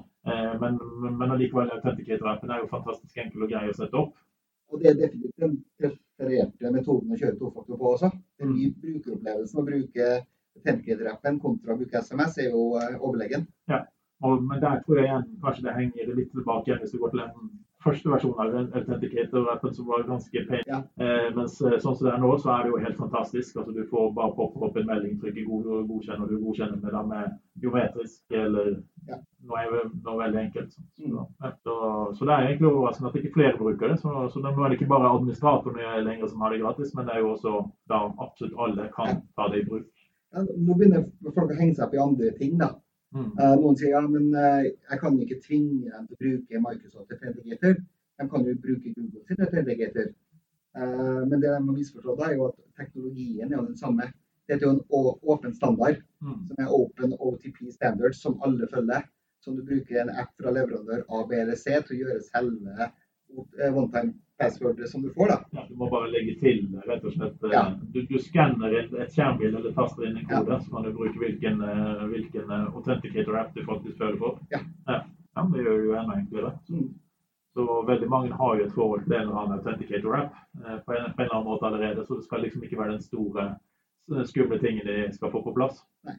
Men, 0.61 0.77
men, 1.19 1.33
allikevel, 1.35 1.73
Authenticator-appen 1.75 2.53
er 2.55 2.61
jo 2.63 2.69
fantastisk 2.71 3.19
enkel 3.19 3.43
og 3.43 3.51
grei 3.51 3.65
å 3.67 3.75
sette 3.75 3.99
opp. 3.99 4.13
Og 4.71 4.79
det 4.79 4.93
er 4.93 5.01
definitivt 5.01 5.43
den 5.43 5.57
prefererte 5.81 6.71
metoden 6.71 7.11
å 7.11 7.19
kjøre 7.19 7.35
tofaktor 7.41 7.81
på 7.81 7.91
også. 7.97 8.13
Den 8.39 8.55
nye 8.55 8.71
brukeropplevelsen 8.85 9.59
å 9.59 9.65
bruke 9.67 10.07
Authenticator-appen 10.57 11.39
kontra 11.43 11.73
å 11.73 11.77
bruke 11.81 11.97
SMS 12.01 12.37
er 12.43 12.51
jo 12.51 12.69
overlegen. 12.99 13.47
Ja, 13.71 13.83
Og, 14.23 14.39
men 14.47 14.61
der 14.61 14.79
tror 14.85 14.97
jeg 15.01 15.09
igjen 15.09 15.25
kanskje 15.43 15.63
det 15.65 15.73
henger 15.75 16.15
litt 16.15 16.29
tilbake 16.31 16.69
igjen 16.69 16.79
hvis 16.83 16.93
du 16.95 16.99
går 17.01 17.11
til 17.11 17.19
den 17.25 17.49
første 17.83 18.07
versjonen 18.07 18.39
av 18.39 18.77
Authenticator-appen 18.79 19.73
som 19.75 19.87
var 19.89 20.05
ganske 20.07 20.43
pen. 20.47 20.61
Ja. 20.69 20.77
Eh, 21.03 21.25
mens 21.35 21.57
eh, 21.61 21.73
sånn 21.83 21.97
som 21.99 22.07
det 22.07 22.13
er 22.13 22.21
nå, 22.23 22.29
så 22.39 22.53
er 22.53 22.63
det 22.63 22.71
jo 22.71 22.77
helt 22.85 22.95
fantastisk. 23.01 23.57
Altså, 23.59 23.73
du 23.75 23.81
får 23.89 24.13
bare 24.15 24.31
poppe 24.37 24.61
opp 24.63 24.77
en 24.79 24.87
melding, 24.87 25.17
trykke 25.19 25.43
god, 25.49 25.67
godkjenn, 25.89 26.21
og 26.23 26.31
du 26.31 26.37
godkjenner 26.45 26.79
med, 26.79 26.93
det 26.95 27.01
med 27.09 27.33
biometrisk 27.59 28.37
eller 28.39 28.69
Ja. 29.09 29.17
noe, 29.43 29.59
er- 29.65 29.91
noe 30.05 30.15
veldig 30.21 30.39
enkelt. 30.45 30.71
Så, 30.71 31.03
Mm. 31.03 31.27
så, 31.65 31.75
så 32.15 32.25
det 32.25 32.31
er 32.37 32.47
egentlig 32.47 32.69
overraskende 32.71 33.09
at 33.11 33.15
ikke 33.19 33.33
flere 33.33 33.57
bruker 33.59 33.87
det. 33.91 33.99
Så, 33.99 34.13
så 34.31 34.39
nå 34.39 34.53
er 34.63 34.69
det 34.69 34.79
ikke 34.79 34.87
bare 34.93 35.11
administratorene 35.19 36.05
lenger 36.07 36.27
som 36.31 36.39
har 36.41 36.51
det 36.55 36.61
gratis, 36.61 36.95
men 36.95 37.05
det 37.05 37.15
er 37.17 37.19
jo 37.19 37.33
også 37.35 37.57
da 37.91 37.99
absolutt 38.23 38.55
alle 38.57 38.87
kan 38.95 39.19
ta 39.35 39.49
det 39.51 39.59
i 39.65 39.67
bruk. 39.67 39.89
Nå 40.33 40.73
begynner 40.77 41.05
folk 41.35 41.51
å 41.51 41.57
henge 41.59 41.75
seg 41.77 41.85
opp 41.87 41.93
i 41.97 42.01
andre 42.01 42.31
ting, 42.39 42.57
da. 42.61 42.71
Mm. 43.13 43.29
Eh, 43.37 43.55
noen 43.61 43.75
sier 43.77 43.91
ja, 43.93 44.01
men 44.09 44.31
eh, 44.33 44.71
jeg 44.89 44.99
kan 45.03 45.17
ikke 45.21 45.39
tvinge 45.43 45.91
dem 45.91 46.07
til 46.09 46.15
å 46.15 46.21
bruke 46.23 46.61
Microsoft 46.63 47.13
Authenticator. 47.13 47.75
De 48.17 48.27
kan 48.31 48.47
jo 48.47 48.55
bruke 48.63 48.93
Google 48.95 49.21
sin 49.27 49.43
Authenticator. 49.45 50.09
Eh, 50.73 51.21
men 51.29 51.37
det 51.37 51.51
de 51.51 51.59
må 51.61 51.75
misforstå 51.77 52.15
da, 52.17 52.31
er 52.31 52.39
jo 52.39 52.47
at 52.49 52.57
teknologien 52.79 53.51
er 53.51 53.59
jo 53.59 53.67
den 53.67 53.77
samme. 53.77 54.09
Dette 54.49 54.65
er 54.65 54.71
jo 54.71 54.73
en 54.79 55.19
åpen 55.35 55.53
standard, 55.55 56.01
Mm. 56.23 56.47
som 56.47 56.55
er 56.63 56.69
Open 56.71 57.13
OTP 57.19 57.71
Standard, 57.71 58.13
som 58.15 58.39
alle 58.43 58.67
følger. 58.71 59.03
Som 59.43 59.57
du 59.57 59.63
bruker 59.67 60.01
en 60.01 60.09
app 60.09 60.29
fra 60.39 60.51
leverandør 60.55 61.01
A, 61.11 61.25
B 61.27 61.35
eller 61.35 61.55
C 61.59 61.75
til 61.83 61.97
å 61.97 61.99
gjøre 61.99 62.21
selve 62.23 62.87
one 63.73 63.89
time 63.91 64.13
password 64.39 64.79
som 64.89 65.01
du 65.01 65.09
får. 65.13 65.27
da. 65.27 65.37
Ja, 65.51 65.65
du 65.69 65.75
må 65.75 65.89
bare 65.89 66.09
legge 66.11 66.35
til 66.39 66.63
rett 66.87 67.03
og 67.05 67.13
slett. 67.13 67.43
eh, 67.43 67.51
Ja. 67.53 67.63
Du, 67.93 68.01
du 68.09 68.17
skanner 68.19 68.73
et, 68.79 68.93
et 68.93 69.11
skjermbilde 69.13 69.57
eller 69.59 69.71
taster 69.77 70.05
inn 70.07 70.17
en 70.17 70.25
Ja. 70.29 70.59
så 70.59 70.71
kan 70.71 70.83
du 70.83 70.91
bruke 70.93 71.17
hvilken, 71.19 71.61
eh, 71.61 72.03
hvilken 72.09 72.51
eh, 72.51 72.75
authenticator-app 72.75 73.53
du 73.55 73.63
faktisk 73.65 73.97
føler 73.97 74.17
for. 74.17 74.39
Ja. 74.51 74.59
ja. 74.87 75.01
Ja, 75.35 75.41
Det 75.53 75.63
gjør 75.65 75.85
jo 75.85 75.93
enda 75.97 76.13
enklere. 76.19 76.51
Mm. 76.69 76.89
Så 77.53 77.63
veldig 77.87 78.09
mange 78.09 78.31
har 78.33 78.55
jo 78.57 78.65
et 78.65 78.73
forhold 78.73 79.03
til 79.03 79.13
en 79.13 79.21
eller 79.21 79.37
annen 79.37 79.59
authenticator-app 79.59 80.33
eh, 80.65 80.77
på, 80.85 80.91
en, 80.93 81.13
på 81.13 81.21
en 81.21 81.25
eller 81.25 81.35
annen 81.35 81.47
måte 81.49 81.65
allerede, 81.65 82.05
så 82.05 82.15
det 82.17 82.25
skal 82.25 82.41
liksom 82.41 82.63
ikke 82.63 82.77
være 82.77 82.91
den 82.97 83.01
store 83.01 83.55
skumle 84.25 84.59
tingen 84.59 84.85
de 84.85 85.13
skal 85.13 85.31
få 85.31 85.41
på 85.45 85.53
plass. 85.55 85.83
Nei. 86.03 86.15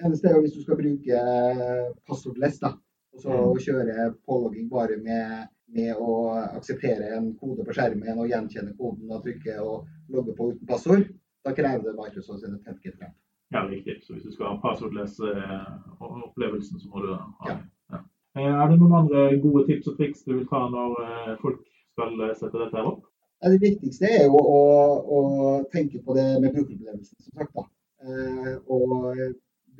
Eneste 0.00 0.28
er 0.30 0.34
jo 0.38 0.40
hvis 0.46 0.54
du 0.56 0.62
skal 0.62 0.78
bruke 0.78 1.12
eh, 1.12 1.90
passordless, 2.08 2.58
da. 2.62 2.70
Og 3.12 3.20
så 3.20 3.30
Mm. 3.34 3.58
kjøre 3.66 4.14
pålogging 4.26 4.68
bare 4.70 4.96
med, 5.02 5.48
med 5.76 5.96
å 5.98 6.14
akseptere 6.58 7.10
en 7.16 7.32
kode 7.40 7.64
på 7.66 7.74
skjermen 7.76 8.18
og 8.18 8.30
gjenkjenne 8.30 8.76
koden 8.78 9.10
og 9.14 9.24
trykke 9.24 9.56
og 9.62 9.88
logge 10.14 10.34
på 10.38 10.52
uten 10.52 10.70
passord. 10.70 11.04
Da 11.46 11.54
krever 11.56 11.84
det 11.86 11.96
Microsoft 11.96 12.42
sin 12.44 12.56
Authenticator-app. 12.56 13.16
Ja, 13.54 13.64
riktig. 13.66 14.00
Så 14.04 14.14
hvis 14.14 14.26
du 14.26 14.32
skal 14.34 14.52
ha 14.52 14.60
passordless 14.62 15.18
eh, 15.26 15.68
så 15.98 16.90
må 16.90 17.04
du 17.04 17.12
ha 17.14 17.20
Ja. 17.48 17.56
Ja. 17.90 18.02
Eh, 18.38 18.46
Er 18.62 18.68
det 18.70 18.78
noen 18.78 18.96
andre 19.02 19.24
gode 19.42 19.66
tips 19.66 19.88
og 19.90 19.96
triks 19.98 20.24
du 20.26 20.34
vil 20.36 20.48
ta 20.50 20.66
når 20.70 20.98
eh, 21.06 21.36
folk 21.42 21.62
skal 21.94 22.18
sette 22.38 22.58
dette 22.58 22.76
her 22.76 22.90
opp? 22.92 23.06
Ja, 23.42 23.50
det 23.50 23.62
viktigste 23.62 24.06
er 24.06 24.26
jo 24.28 24.36
å, 24.36 24.60
å 25.16 25.20
tenke 25.72 26.02
på 26.04 26.14
det 26.14 26.26
med 26.42 26.52
brukeropplevelsen, 26.54 27.16
som 27.24 27.38
sagt. 27.40 27.54
da. 27.56 27.64
Eh, 28.04 28.54
og 28.68 29.16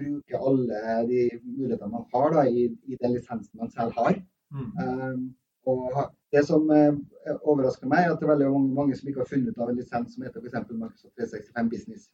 bruke 0.01 0.41
alle 0.49 0.81
de 1.09 1.27
mulighetene 1.45 1.93
man 1.93 2.07
har 2.15 2.35
da, 2.35 2.47
i, 2.49 2.67
i 2.89 2.97
den 3.03 3.15
lisensen 3.17 3.61
man 3.61 3.71
selv 3.75 3.93
har. 4.01 4.17
Mm. 4.51 4.71
Um, 4.81 5.27
og 5.69 6.01
det 6.33 6.45
som 6.47 6.71
eh, 6.71 6.95
overrasker 7.43 7.91
meg, 7.91 8.07
er 8.07 8.15
at 8.15 8.21
det 8.21 8.29
er 8.29 8.33
veldig 8.33 8.51
mange, 8.55 8.73
mange 8.75 8.97
som 8.97 9.11
ikke 9.11 9.25
har 9.25 9.31
funnet 9.31 9.59
av 9.59 9.71
en 9.71 9.79
lisens 9.79 10.15
som 10.15 10.25
heter 10.25 10.41
f.eks. 10.41 10.71
Microsoft 10.71 11.15
365 11.19 11.71
Business. 11.75 12.09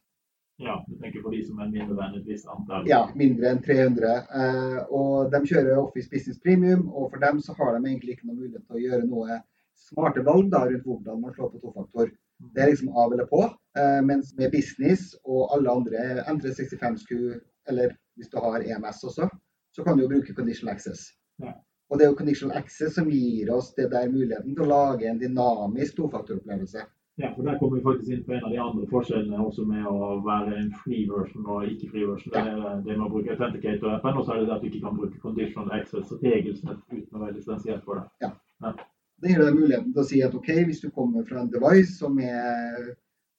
Ja, 0.57 0.85
du 0.87 0.95
tenker 0.97 1.21
på 1.21 1.29
de 1.29 1.43
som 1.45 1.59
er 1.61 1.69
mindre 1.69 2.01
enn 2.01 2.15
et 2.17 2.25
visst 2.25 2.47
antall. 2.49 2.87
Ja, 2.89 3.03
mindre 3.19 3.51
enn 3.51 3.59
300. 3.61 4.13
Eh, 4.39 4.79
og 4.99 5.29
de 5.33 5.41
kjører 5.45 5.77
Office 5.77 6.09
Business 6.09 6.41
Premium, 6.41 6.87
og 6.89 7.11
for 7.11 7.21
dem 7.21 7.41
så 7.45 7.53
har 7.59 7.75
de 7.75 7.83
egentlig 7.83 8.15
ikke 8.15 8.29
noen 8.29 8.39
mulighet 8.41 8.65
til 8.65 8.79
å 8.79 8.85
gjøre 8.87 9.09
noe 9.11 9.37
smarte 9.77 10.23
valg 10.25 10.49
da, 10.53 10.63
rundt 10.65 10.87
hvordan 10.87 11.21
man 11.21 11.35
slår 11.35 11.53
på 11.53 11.61
tofaktor. 11.61 12.09
Det 12.55 12.63
er 12.63 12.71
liksom 12.71 12.89
av 12.97 13.13
eller 13.13 13.29
på. 13.29 13.43
Eh, 13.77 14.01
mens 14.09 14.33
med 14.39 14.51
business 14.55 15.11
og 15.23 15.53
alle 15.53 15.77
andre 15.77 16.25
M365-SKU, 16.25 17.37
eller 17.69 17.93
hvis 18.17 18.33
du 18.33 18.41
har 18.41 18.65
EMS 18.65 19.05
også, 19.11 19.29
så 19.77 19.85
kan 19.85 19.97
du 19.97 20.07
jo 20.07 20.11
bruke 20.15 20.33
conditional 20.33 20.73
access. 20.73 21.11
Ja. 21.43 21.53
Og 21.87 21.97
det 21.97 22.05
er 22.05 22.11
jo 22.11 22.19
conditional 22.19 22.57
access 22.59 22.97
som 22.97 23.09
gir 23.11 23.49
oss 23.55 23.71
det 23.77 23.87
der 23.93 24.09
muligheten 24.11 24.55
til 24.55 24.65
å 24.65 24.71
lage 24.71 25.07
en 25.07 25.19
dynamisk 25.21 25.95
tofaktoropplevelse. 26.01 26.83
Ja, 27.17 27.31
for 27.35 27.43
Der 27.43 27.57
kommer 27.57 27.77
vi 27.77 27.83
faktisk 27.83 28.11
inn 28.13 28.25
på 28.25 28.33
en 28.33 28.43
av 28.45 28.51
de 28.53 28.59
andre 28.61 28.87
forskjellene 28.91 29.39
også 29.41 29.63
med 29.65 29.85
å 29.89 30.09
være 30.25 30.51
en 30.59 30.67
free 30.83 31.07
version 31.09 31.47
og 31.49 31.63
ikke 31.65 31.89
free 31.93 32.05
version. 32.05 32.33
Det 32.35 32.43
er 32.43 32.83
det 32.85 32.97
med 32.97 33.05
å 33.07 33.13
bruke 33.13 33.33
Authenticator-appen, 33.33 34.19
og 34.19 34.27
så 34.27 34.35
er 34.35 34.43
det 34.43 34.49
det 34.49 34.55
at 34.55 34.61
du 34.61 34.67
ikke 34.69 34.83
kan 34.83 34.99
bruke 34.99 35.23
conditional 35.23 35.71
access 35.79 36.11
regelsett 36.21 36.83
uten 36.91 37.17
å 37.17 37.23
være 37.23 37.39
lisensiert 37.39 37.81
for 37.87 38.01
det. 38.03 38.05
Ja, 38.27 38.75
Det 39.17 39.31
gir 39.31 39.41
deg 39.41 39.57
muligheten 39.57 39.95
til 39.95 40.03
å 40.03 40.05
si 40.11 40.21
at 40.21 40.35
ok, 40.37 40.51
hvis 40.67 40.83
du 40.83 40.91
kommer 40.93 41.25
fra 41.25 41.41
en 41.41 41.49
device 41.55 41.95
som 41.97 42.19
er, 42.21 42.91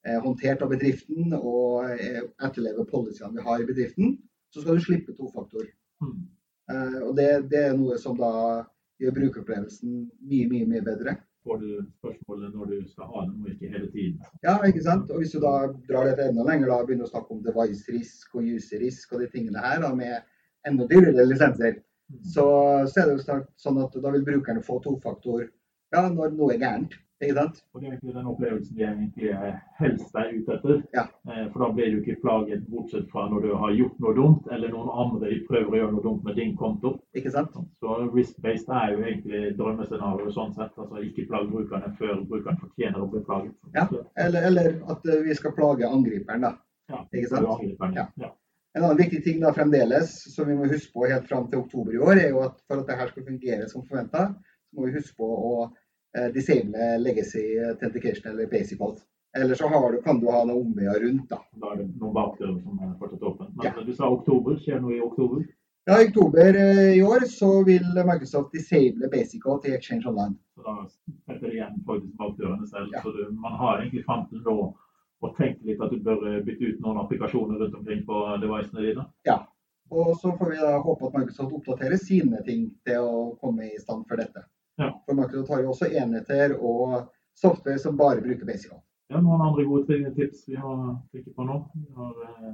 er 0.03 0.19
håndtert 0.25 0.65
av 0.65 0.73
bedriften 0.73 1.31
og 1.39 1.87
er, 1.93 2.25
etterlever 2.49 2.89
policyene 2.89 3.37
vi 3.37 3.47
har 3.47 3.63
i 3.63 3.69
bedriften, 3.69 4.17
så 4.51 4.59
skal 4.65 4.75
du 4.75 4.83
slippe 4.83 5.15
tofaktor. 5.15 5.71
Mm. 6.03 6.27
Eh, 6.69 6.99
og 7.07 7.15
det, 7.17 7.29
det 7.51 7.63
er 7.69 7.77
noe 7.77 7.97
som 8.01 8.17
da 8.19 8.29
gjør 8.99 9.15
brukeropplevelsen 9.15 9.97
mye, 10.29 10.47
mye, 10.51 10.67
mye 10.69 10.85
bedre. 10.85 11.15
Får 11.47 11.61
du 11.61 11.69
spørsmålet 12.01 12.55
når 12.55 12.71
du 12.73 12.79
skal 12.89 13.07
ha 13.13 13.21
den, 13.25 13.37
og 13.41 13.51
ikke 13.53 13.69
hele 13.71 13.87
tiden. 13.93 14.17
Ja, 14.43 14.57
ikke 14.67 14.83
sant? 14.83 15.09
Og 15.09 15.21
hvis 15.21 15.31
du 15.31 15.39
da 15.41 15.53
drar 15.87 16.09
dette 16.09 16.27
enda 16.29 16.43
lenger, 16.45 16.67
da 16.69 16.81
begynner 16.83 17.07
å 17.07 17.11
snakke 17.13 17.31
om 17.33 17.43
device-risk 17.45 18.35
og 18.35 18.49
user-risk 18.57 19.13
og 19.15 19.23
de 19.23 19.29
tingene 19.31 19.63
her, 19.63 19.79
da 19.85 19.93
med 19.95 20.19
enda 20.67 20.87
dyrere 20.91 21.25
lisenser, 21.29 21.79
Mm. 22.09 22.23
så, 22.25 22.43
så 22.89 23.01
er 23.01 23.05
det 23.05 23.11
jo 23.19 23.21
snart 23.21 23.49
sånn 23.61 23.75
at 23.83 23.93
da 24.01 24.11
vil 24.15 24.23
brukerne 24.25 24.63
få 24.65 24.79
tofaktor 24.81 25.43
Ja, 25.93 26.07
når 26.09 26.31
noe 26.37 26.55
er 26.55 26.61
gærent. 26.61 26.95
Ikke 27.19 27.35
sant? 27.35 27.57
Og 27.73 27.81
Det 27.81 27.87
er 27.89 27.91
egentlig 27.97 28.13
den 28.15 28.27
opplevelsen 28.31 28.75
vi 28.77 28.83
egentlig 28.87 29.31
helst 29.79 30.15
er 30.15 30.29
ute 30.31 30.53
etter. 30.55 30.77
Ja. 30.95 31.03
Eh, 31.27 31.49
For 31.51 31.65
da 31.65 31.67
blir 31.75 31.89
du 31.91 31.97
ikke 31.99 32.15
plaget, 32.21 32.61
bortsett 32.71 33.09
fra 33.11 33.25
når 33.27 33.41
du 33.43 33.49
har 33.59 33.73
gjort 33.75 33.97
noe 33.99 34.13
dumt, 34.15 34.47
eller 34.55 34.71
noen 34.71 34.91
andre 35.03 35.33
prøver 35.49 35.73
å 35.73 35.79
gjøre 35.81 35.91
noe 35.97 36.05
dumt 36.05 36.23
med 36.23 36.39
din 36.39 36.53
konto. 36.57 36.93
Ikke 37.19 37.33
sant? 37.33 37.57
Så 37.83 37.97
risk-based 38.15 38.71
er 38.71 38.93
jo 38.95 39.03
egentlig 39.03 39.41
drømmescenarioet 39.59 40.33
sånn 40.37 40.53
sett. 40.55 40.71
Altså 40.79 41.03
ikke 41.03 41.27
plage 41.27 41.51
brukerne 41.51 41.91
før 41.99 42.21
brukeren 42.29 42.61
fortjener 42.63 43.03
å 43.03 43.09
bli 43.11 43.23
plaget. 43.27 43.55
Ja. 43.75 43.87
Eller, 44.15 44.47
eller 44.51 44.71
at 44.95 45.05
eh, 45.11 45.19
vi 45.27 45.35
skal 45.35 45.55
plage 45.59 45.89
angriperen, 45.91 46.47
da. 46.47 46.53
ja. 46.93 47.03
Ikke 47.11 47.33
sant? 47.33 47.47
Angriperen, 47.57 47.99
Ja. 47.99 48.07
ja. 48.23 48.31
En 48.77 48.83
annen 48.85 48.99
viktig 49.01 49.23
ting 49.25 49.39
da 49.41 49.49
fremdeles, 49.51 50.11
som 50.35 50.45
vi 50.47 50.53
må 50.55 50.67
huske 50.69 50.93
på 50.93 51.07
helt 51.09 51.25
fram 51.27 51.47
til 51.49 51.63
oktober 51.63 51.95
i 51.95 51.99
år, 52.05 52.19
er 52.21 52.27
jo 52.29 52.43
at 52.45 52.59
for 52.69 52.79
at 52.83 52.87
dette 52.87 53.07
skal 53.09 53.25
fungere 53.25 53.65
som 53.67 53.81
forventa, 53.87 54.27
må 54.77 54.85
vi 54.85 54.93
huske 54.93 55.17
på 55.17 55.25
å 55.25 55.53
eh, 56.17 56.29
disable 56.33 56.97
legacy 57.03 57.45
authentication 57.69 58.31
eller 58.31 58.47
basic 58.51 58.79
vault. 58.79 59.03
Eller 59.37 59.55
så 59.55 59.67
har 59.69 59.91
du, 59.91 60.01
kan 60.01 60.19
du 60.19 60.25
ha 60.33 60.41
noe 60.45 60.57
omveier 60.63 60.99
rundt, 61.03 61.27
da. 61.29 61.37
Da 61.61 61.73
er 61.75 61.83
det 61.83 61.91
noen 62.01 62.15
bakdører 62.15 62.55
som 62.63 62.79
er 62.81 62.95
fortsatt 62.99 63.21
åpne. 63.29 63.49
Men 63.55 63.65
Ja. 63.67 63.83
du 63.85 63.93
sa 63.93 64.09
oktober. 64.09 64.57
Skjer 64.57 64.81
noe 64.81 64.95
i 64.97 65.01
oktober? 65.05 65.43
Ja, 65.87 65.99
I 66.01 66.07
oktober 66.09 66.55
eh, 66.57 66.97
i 66.97 67.01
år 67.05 67.25
så 67.29 67.63
vil 67.65 67.85
Microsoft 68.05 68.51
disable 68.53 69.07
basic 69.09 69.45
vault 69.45 69.65
i 69.65 69.75
Exchange 69.77 70.05
Online. 70.09 70.35
Så 70.55 70.65
da 70.65 70.75
setter 71.29 71.53
igjen 71.53 71.77
faktisk 71.85 72.17
bakdørene 72.17 72.67
selv. 72.67 72.89
Ja. 72.93 73.01
Så 73.05 73.13
du, 73.15 73.21
man 73.31 73.53
har 73.61 73.79
egentlig 73.83 74.03
fram 74.05 74.25
til 74.29 74.41
nå 74.45 74.57
og 75.21 75.33
tenkt 75.37 75.63
litt 75.67 75.81
at 75.83 75.91
du 75.91 75.99
bør 75.99 76.21
eh, 76.29 76.41
bytte 76.45 76.65
ut 76.73 76.81
noen 76.83 76.97
applikasjoner 77.03 77.59
rundt 77.61 77.75
omkring 77.75 78.03
på 78.07 78.19
devicene 78.41 78.85
dine. 78.85 79.05
Ja. 79.27 79.39
Og 79.91 80.13
så 80.21 80.31
får 80.37 80.51
vi 80.53 80.57
da 80.61 80.75
håpe 80.85 81.05
at 81.09 81.15
Microsoft 81.17 81.53
oppdaterer 81.57 81.97
sine 82.01 82.41
ting 82.45 82.69
til 82.85 83.01
å 83.05 83.23
komme 83.41 83.65
i 83.69 83.77
stand 83.81 84.05
for 84.09 84.21
dette. 84.21 84.45
Ja. 84.79 84.93
For 85.05 85.17
Microsoft 85.17 85.51
har 85.53 85.63
jo 85.65 85.71
også 85.73 85.89
enheter 85.91 86.55
og 86.59 87.09
software 87.39 87.79
som 87.79 87.97
bare 87.99 88.21
bruker 88.23 88.47
basic 88.47 88.71
vault. 88.71 88.85
Ja, 89.09 89.19
noen 89.25 89.41
andre 89.41 89.65
gode 89.65 89.87
ting- 89.89 90.09
tips 90.15 90.43
vi 90.47 90.55
har 90.59 90.97
tenkt 91.11 91.31
på 91.35 91.45
nå. 91.47 91.59
Vi 91.75 91.93
har 91.97 92.19
eh, 92.27 92.51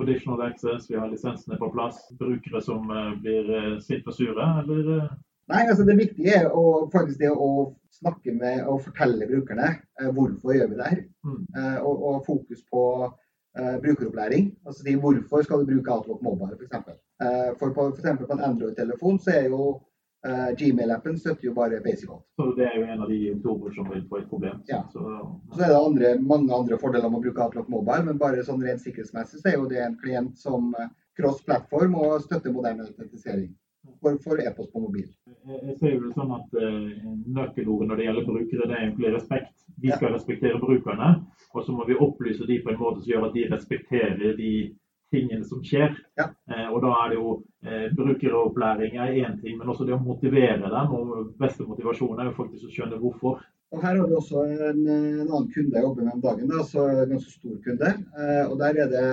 conditional 0.00 0.40
access, 0.46 0.86
vi 0.90 0.96
har 0.96 1.10
lisensene 1.12 1.58
på 1.60 1.68
plass. 1.74 1.98
Brukere 2.18 2.62
som 2.64 2.88
eh, 2.90 3.10
blir 3.20 3.50
eh, 3.58 3.74
sint 3.84 4.06
og 4.08 4.16
sure, 4.16 4.46
eller 4.62 4.94
eh, 4.98 5.10
Nei, 5.50 5.64
altså 5.66 5.82
Det 5.82 5.96
viktige 5.98 6.30
er 6.44 6.44
å, 6.54 6.62
faktisk 6.92 7.18
det 7.18 7.30
å 7.34 7.74
snakke 7.90 8.30
med 8.38 8.60
og 8.70 8.84
fortelle 8.84 9.26
brukerne 9.26 9.72
eh, 9.98 10.10
hvorfor 10.14 10.54
gjør 10.54 10.68
vi 10.70 10.78
det 10.78 10.90
her. 10.92 11.00
mm, 11.26 11.40
Eh, 11.58 11.78
og, 11.82 12.04
og 12.06 12.20
fokus 12.26 12.60
på 12.70 12.82
eh, 13.58 13.76
brukeropplæring. 13.82 14.52
Altså 14.64 14.84
si 14.86 14.94
hvorfor 14.94 15.42
skal 15.42 15.64
du 15.64 15.72
bruke 15.72 15.90
Outlook 15.92 16.22
Mobile 16.22 16.54
f.eks. 16.54 16.94
Eh, 17.20 17.50
for 17.58 17.74
på, 17.74 17.88
for 17.98 18.20
på 18.22 18.32
en 18.36 18.44
Android-telefon 18.46 19.18
så 19.20 19.34
er 19.40 19.48
jo 19.50 19.72
eh, 20.26 20.50
Gmail-appen 20.58 21.18
støtter 21.18 21.48
jo 21.48 21.54
bare 21.56 21.80
basic. 21.84 22.10
Så 22.36 22.50
det 22.58 22.66
er 22.68 22.76
jo 22.80 22.86
en 22.86 23.04
av 23.06 23.08
de 23.08 23.20
oktober 23.34 23.74
som 23.76 23.88
vil 23.90 24.04
få 24.10 24.20
et 24.20 24.28
problem. 24.28 24.60
Ja. 24.68 24.82
Så, 24.92 25.04
Så 25.54 25.62
er 25.64 25.72
det 25.72 25.80
andre, 25.80 26.12
mange 26.20 26.54
andre 26.54 26.78
fordeler 26.78 27.08
med 27.08 27.20
å 27.20 27.24
bruke 27.28 27.46
Outlook 27.46 27.68
Mobile, 27.72 28.04
men 28.10 28.18
bare 28.20 28.44
sånn 28.46 28.62
rent 28.64 28.82
sikkerhetsmessig 28.84 29.40
så 29.40 29.48
er 29.52 29.58
jo 29.58 29.68
det 29.70 29.80
en 29.84 29.98
klient 30.02 30.36
som 30.38 30.74
eh, 30.78 30.92
cross-plattform 31.20 31.94
og 32.00 32.20
støtter 32.24 32.52
moderne 32.54 32.86
autentisering 32.86 33.50
for, 34.00 34.16
for 34.24 34.40
e-post 34.40 34.72
på 34.72 34.80
mobil. 34.80 35.08
Jeg 35.48 35.76
ser 35.80 35.94
jo 35.94 36.02
det 36.06 36.12
sånn 36.16 36.32
at 36.36 36.54
uh, 36.56 36.90
Nøkkelordet 37.32 37.88
når 37.88 37.96
det 38.00 38.06
gjelder 38.06 38.26
brukere, 38.28 38.68
det 38.68 38.76
er 38.76 38.84
egentlig 38.86 39.12
respekt. 39.16 39.54
Vi 39.80 39.88
Ja. 39.88 39.96
skal 39.96 40.12
respektere 40.12 40.60
brukerne, 40.60 41.08
og 41.54 41.64
så 41.64 41.72
må 41.72 41.86
vi 41.88 41.96
opplyse 41.96 42.46
de 42.46 42.58
på 42.62 42.70
en 42.72 42.78
måte 42.80 43.00
som 43.00 43.10
gjør 43.12 43.26
at 43.28 43.36
de 43.36 43.46
respekterer 43.48 44.36
de 44.36 44.50
tingene 45.10 45.44
som 45.46 45.62
skjer. 45.66 45.94
Ja. 46.18 46.30
Eh, 46.50 46.66
og 46.70 46.82
da 46.84 46.92
er 47.02 47.12
det 47.12 47.18
jo 47.18 47.32
eh, 47.66 47.86
Brukeropplæring 47.96 48.98
er 48.98 49.16
én 49.22 49.38
ting, 49.42 49.58
men 49.58 49.70
også 49.72 49.86
det 49.88 49.96
å 49.96 50.02
motivere 50.02 50.60
dem. 50.62 50.94
Og 50.96 51.32
beste 51.40 51.66
motivasjon 51.68 52.20
er 52.20 52.30
jo 52.30 52.36
faktisk 52.38 52.68
å 52.68 52.74
skjønne 52.74 53.00
hvorfor. 53.02 53.40
Og 53.70 53.82
Her 53.84 54.00
har 54.00 54.06
vi 54.10 54.18
også 54.18 54.44
en, 54.50 54.80
en 54.90 55.26
annen 55.28 55.50
kunde 55.54 55.76
jeg 55.76 55.86
jobber 55.86 56.06
med 56.06 56.16
om 56.16 56.22
dagen, 56.24 56.48
da, 56.50 56.62
så 56.66 56.88
en 56.90 57.12
ganske 57.12 57.34
stor 57.36 57.58
kunde. 57.66 57.90
Eh, 58.18 58.44
og 58.48 58.56
der, 58.58 58.80
er 58.84 58.90
det, 58.90 59.08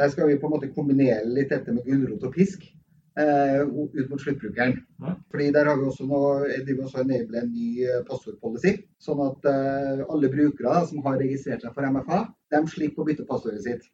der 0.00 0.10
skal 0.12 0.28
vi 0.28 0.40
på 0.40 0.50
en 0.50 0.56
måte 0.58 0.72
kombinere 0.76 1.22
litt 1.24 1.52
dette 1.54 1.72
med 1.72 1.86
gulrot 1.88 2.26
og 2.28 2.34
pisk 2.36 2.66
eh, 2.68 3.62
ut 3.64 4.10
mot 4.10 4.20
sluttbrukeren. 4.20 4.76
Ja. 5.00 5.14
Fordi 5.32 5.48
Der 5.56 5.70
har 5.70 5.80
vi 5.80 5.88
også 5.88 6.08
nå, 6.10 6.20
de 6.52 6.68
vil 6.74 6.84
også 6.84 7.00
enable 7.00 7.40
en 7.40 7.52
ny 7.56 7.88
passordpolicy. 8.10 8.76
Sånn 9.00 9.24
at 9.24 9.48
eh, 9.48 10.04
alle 10.04 10.32
brukere 10.32 10.68
da, 10.68 10.84
som 10.90 11.04
har 11.08 11.20
registrert 11.24 11.64
seg 11.64 11.72
for 11.76 11.96
MFA, 11.96 12.24
de 12.52 12.64
slipper 12.76 13.04
å 13.04 13.08
bytte 13.08 13.28
passordet 13.28 13.64
sitt. 13.64 13.88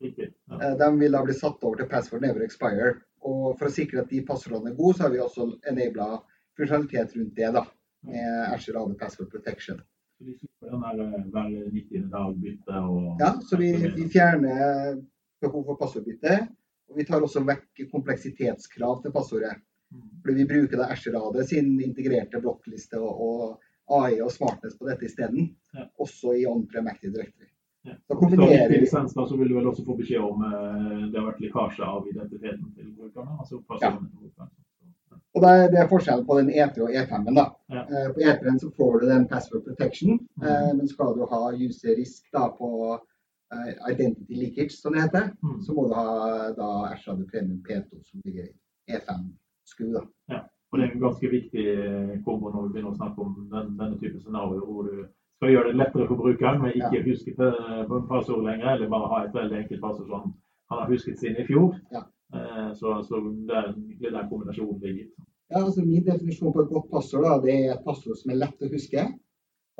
Riktig. 0.00 0.32
Ja. 0.48 0.60
Eh, 0.62 0.76
De 0.78 0.90
vil 0.98 1.12
da 1.12 1.22
bli 1.24 1.34
satt 1.36 1.64
over 1.64 1.76
til 1.80 1.88
password 1.90 2.24
never 2.24 2.44
expire. 2.46 2.94
Og 3.28 3.58
For 3.58 3.68
å 3.68 3.74
sikre 3.74 4.00
at 4.04 4.10
de 4.12 4.22
passordene 4.24 4.72
er 4.72 4.78
gode, 4.78 4.96
så 4.96 5.06
har 5.06 5.14
vi 5.14 5.20
også 5.20 5.46
enabla 5.68 6.10
funksjonalitet 6.56 7.16
rundt 7.18 7.34
det. 7.36 7.52
da, 7.56 7.64
Med 8.08 8.54
Azure 8.54 8.80
AD 8.80 8.94
Password 9.00 9.30
Protection. 9.30 9.80
Så 10.16 10.24
de 10.24 10.34
slipper 10.38 10.72
den 10.72 10.84
der 10.84 11.02
eh, 11.04 11.26
hver 11.32 11.50
90. 11.72 12.06
dag 12.12 12.38
bytte 12.44 12.84
og 12.88 13.20
Ja, 13.20 13.34
så 13.44 13.56
vi, 13.60 13.72
vi 13.96 14.08
fjerner 14.08 14.96
behov 15.40 15.64
for 15.68 15.80
passordbytte. 15.80 16.38
Og 16.90 16.96
vi 16.98 17.04
tar 17.06 17.22
også 17.22 17.44
vekk 17.46 17.84
kompleksitetskrav 17.92 19.02
til 19.04 19.12
passordet. 19.14 19.52
Mm. 19.92 20.08
Fordi 20.24 20.34
vi 20.40 20.48
bruker 20.48 20.80
da 20.80 20.88
Azure 20.90 21.20
AD 21.20 21.44
sin 21.46 21.76
integrerte 21.84 22.40
blokkliste 22.42 22.98
og, 22.98 23.20
og 23.20 24.00
AI 24.00 24.20
og 24.24 24.32
smartness 24.32 24.78
på 24.78 24.88
dette 24.88 25.06
isteden. 25.06 25.52
Ja. 25.76 25.86
Også 26.02 26.34
i 26.40 26.46
on-prem 26.50 26.88
Active 26.90 27.12
Directory. 27.14 27.49
Ja. 27.90 27.98
Da 28.10 28.16
kombinerer 28.22 28.70
vi 28.72 28.80
da, 28.86 29.04
så 29.26 29.36
vil 29.36 29.50
du 29.50 29.54
vel 29.58 29.68
også 29.70 29.84
få 29.86 29.96
beskjed 29.98 30.22
om 30.24 30.42
eh, 30.46 31.04
det 31.10 31.18
har 31.20 31.28
vært 31.28 31.42
lekkasje 31.44 31.86
av 31.86 32.08
identiteten 32.10 32.72
til 32.76 32.90
brukerne. 32.96 33.36
altså 33.42 33.60
brukeren. 33.66 34.08
Og 35.34 35.42
det 35.44 35.50
er, 35.50 35.68
det 35.70 35.78
er 35.78 35.88
forskjellen 35.90 36.24
på 36.26 36.36
den 36.40 36.48
E3 36.50 36.82
og 36.86 36.94
E5-en. 37.00 37.36
da. 37.38 37.44
Ja. 37.70 37.82
Eh, 37.86 38.08
På 38.14 38.22
E3-en 38.24 38.58
så 38.62 38.70
får 38.76 38.98
du 39.00 39.06
den 39.10 39.28
password 39.30 39.62
protection, 39.68 40.16
mm. 40.40 40.46
eh, 40.46 40.70
men 40.78 40.88
skal 40.90 41.14
du 41.18 41.22
ha 41.30 41.42
user 41.54 41.94
risk 41.98 42.24
da 42.34 42.48
på 42.56 42.70
eh, 43.54 43.70
identity 43.92 44.34
leakage, 44.40 44.74
som 44.74 44.92
det 44.96 45.04
heter, 45.06 45.30
Mm. 45.42 45.60
så 45.62 45.74
må 45.76 45.86
du 45.88 45.94
ha 45.94 46.50
da 46.58 46.70
Azure 46.92 47.14
AD 47.14 47.26
Premium 47.30 47.62
P2 47.68 48.02
som 48.10 48.20
ligger 48.24 48.48
i 48.50 48.96
E5-SKU. 48.96 49.92
da. 49.94 50.02
Ja. 50.34 50.40
Og 50.72 50.78
det 50.78 50.84
er 50.86 50.92
en 50.94 51.00
ganske 51.06 51.30
viktig 51.30 51.64
eh, 51.78 52.18
kombo 52.26 52.50
når 52.50 52.66
vi 52.66 52.72
begynner 52.74 52.92
å 52.94 52.98
snakke 52.98 53.22
om 53.22 53.48
den, 53.54 53.72
denne 53.78 53.98
type 54.02 54.18
scenarioer 54.22 54.66
hvor 54.66 54.82
du 54.86 55.06
skal 55.40 55.54
gjøre 55.54 55.70
det 55.72 55.78
lettere 55.80 56.06
for 56.08 56.20
brukeren 56.20 56.58
med 56.60 56.74
ikke 56.76 57.00
huske 57.06 57.32
til 57.32 58.00
passord 58.12 58.42
lenger, 58.44 58.74
eller 58.74 58.90
bare 58.92 59.08
ha 59.12 59.20
et 59.24 59.36
veldig 59.36 59.56
enkelt 59.62 59.80
passord 59.80 60.08
som 60.10 60.26
han 60.70 60.80
har 60.82 60.90
husket 60.90 61.16
siden 61.18 61.40
i 61.40 61.46
fjor. 61.48 61.78
Ja. 61.94 62.02
Eh, 62.36 62.68
Så, 62.76 62.88
så 63.08 63.20
det 63.48 63.56
er 63.56 64.12
der 64.12 64.28
kombinasjonen 64.28 64.80
ligger. 64.82 65.06
Ja, 65.50 65.64
altså 65.64 65.80
Min 65.80 66.04
definisjon 66.04 66.52
på 66.52 66.60
et 66.60 66.68
godt 66.68 66.90
passord 66.92 67.24
da, 67.24 67.38
det 67.46 67.54
er 67.56 67.72
et 67.72 67.84
passord 67.86 68.20
som 68.20 68.30
er 68.30 68.42
lett 68.42 68.60
å 68.62 68.68
huske 68.70 69.06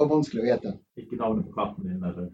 og 0.01 0.09
vanskelig 0.11 0.43
å 0.43 0.49
gjette. 0.49 0.73
Ikke 0.97 1.19
navnet 1.21 1.47
på 1.47 1.59
katten 1.59 1.87
din 1.87 2.05
eller 2.09 2.31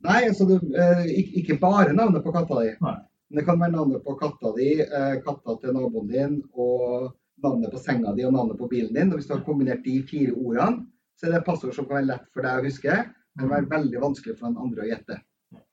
Nei, 0.00 0.20
altså 0.30 0.46
det, 0.48 0.56
eh, 0.80 1.04
ikke, 1.36 1.58
bare 1.60 1.92
navnet 1.92 2.24
på 2.24 2.32
katta 2.32 2.62
di. 2.64 2.70
Nei. 2.80 2.94
Men 3.28 3.38
det 3.38 3.44
kan 3.44 3.60
være 3.60 3.76
navnet 3.76 4.04
på 4.06 4.14
katta 4.16 4.54
di, 4.56 4.70
eh, 4.80 5.16
katta 5.26 5.58
til 5.60 5.76
naboen 5.76 6.08
din 6.08 6.38
og 6.54 7.12
navnet 7.44 7.70
på 7.74 7.78
senga 7.84 8.14
di 8.16 8.24
og 8.24 8.32
navnet 8.32 8.56
på 8.58 8.68
bilen 8.72 8.94
din. 8.96 9.12
Og 9.12 9.20
Hvis 9.20 9.28
du 9.28 9.34
har 9.34 9.44
kombinert 9.44 9.84
de 9.84 10.00
fire 10.08 10.32
ordene, 10.32 10.86
så 11.20 11.26
er 11.26 11.34
det 11.34 11.40
et 11.42 11.48
passord 11.48 11.74
som 11.76 11.84
kan 11.84 11.98
være 11.98 12.08
lett 12.08 12.28
for 12.32 12.46
deg 12.46 12.62
å 12.62 12.64
huske, 12.64 12.94
men 13.36 13.50
være 13.52 13.68
veldig 13.68 14.00
vanskelig 14.00 14.38
for 14.38 14.48
den 14.48 14.62
andre 14.64 14.86
å 14.86 14.88
gjette. 14.88 15.18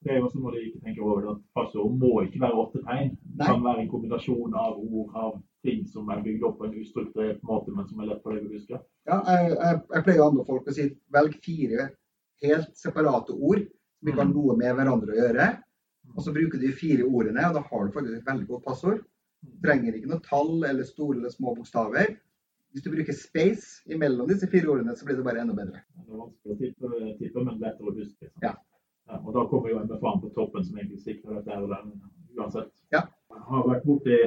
Det 0.04 0.12
er 0.12 0.20
jo 0.20 0.26
også 0.28 0.42
noe 0.42 0.52
de 0.56 0.64
ikke 0.68 0.82
tenker 0.84 1.06
over, 1.06 1.28
at 1.32 1.44
passord 1.56 1.94
må 2.02 2.10
ikke 2.26 2.42
være 2.42 2.60
åtte 2.64 2.82
tegn. 2.88 3.14
Det 3.38 3.48
kan 3.48 3.64
være 3.64 3.84
en 3.84 3.92
kombinasjon 3.92 4.58
av 4.58 4.82
ord, 4.82 5.14
av 5.16 5.38
ting 5.66 5.86
som 5.88 6.10
er 6.12 6.24
bygd 6.26 6.44
opp 6.48 6.58
på 6.60 6.68
en 6.68 6.76
ustrukturert 6.82 7.40
måte, 7.48 7.74
men 7.76 7.88
som 7.88 8.02
er 8.02 8.10
lett 8.12 8.24
for 8.26 8.36
deg 8.36 8.48
å 8.48 8.58
huske. 8.58 8.82
Ja, 9.08 9.22
jeg, 9.32 9.54
jeg, 9.54 9.82
jeg 9.94 10.06
pleier 10.08 10.24
å 10.26 10.30
anbefale 10.32 10.60
folk 10.60 10.72
å 10.72 10.76
si 10.76 10.90
velg 11.16 11.40
fire 11.46 11.88
helt 12.44 12.76
separate 12.78 13.36
ord 13.38 13.64
som 13.64 14.12
ikke 14.12 14.22
har 14.22 14.32
noe 14.34 14.58
med 14.60 14.76
hverandre 14.78 15.16
å 15.16 15.20
gjøre. 15.22 15.50
Og 16.16 16.24
så 16.26 16.34
bruker 16.36 16.60
du 16.60 16.68
de 16.68 16.76
fire 16.76 17.08
ordene, 17.08 17.48
og 17.48 17.58
da 17.58 17.64
har 17.70 17.88
du 17.88 17.96
faktisk 17.96 18.20
et 18.20 18.30
veldig 18.32 18.48
godt 18.52 18.68
passord. 18.68 19.04
Du 19.46 19.58
trenger 19.64 19.96
ikke 19.96 20.12
noe 20.12 20.24
tall 20.26 20.66
eller 20.66 20.88
store 20.88 21.20
eller 21.20 21.34
små 21.34 21.54
bokstaver. 21.58 22.16
Hvis 22.78 22.84
du 22.86 22.92
bruker 22.94 23.16
space 23.18 23.82
imellom 23.90 24.28
disse 24.30 24.46
fire 24.52 24.70
ordene, 24.70 24.94
så 24.94 25.06
blir 25.06 25.16
det 25.18 25.24
bare 25.26 25.42
enda 25.42 25.56
bedre. 25.58 25.80
Det 25.98 26.12
er 26.14 26.20
vanskelig 26.22 26.52
å 26.54 27.14
tippe, 27.18 27.46
men 27.48 27.56
lettere 27.58 27.90
å 27.90 27.94
huske. 27.96 28.30
Ja. 28.44 28.52
Ja, 29.08 29.18
og 29.24 29.32
da 29.34 29.48
kommer 29.50 29.72
jo 29.72 29.80
MFA 29.82 30.12
på 30.22 30.30
toppen, 30.36 30.66
som 30.68 30.78
egentlig 30.78 31.00
sikrer 31.02 31.40
dette 31.40 31.56
her 31.56 32.38
uansett. 32.38 32.70
Ja. 32.94 33.02
Jeg 33.34 33.42
har 33.50 33.66
vært 33.66 33.88
borti 33.88 34.20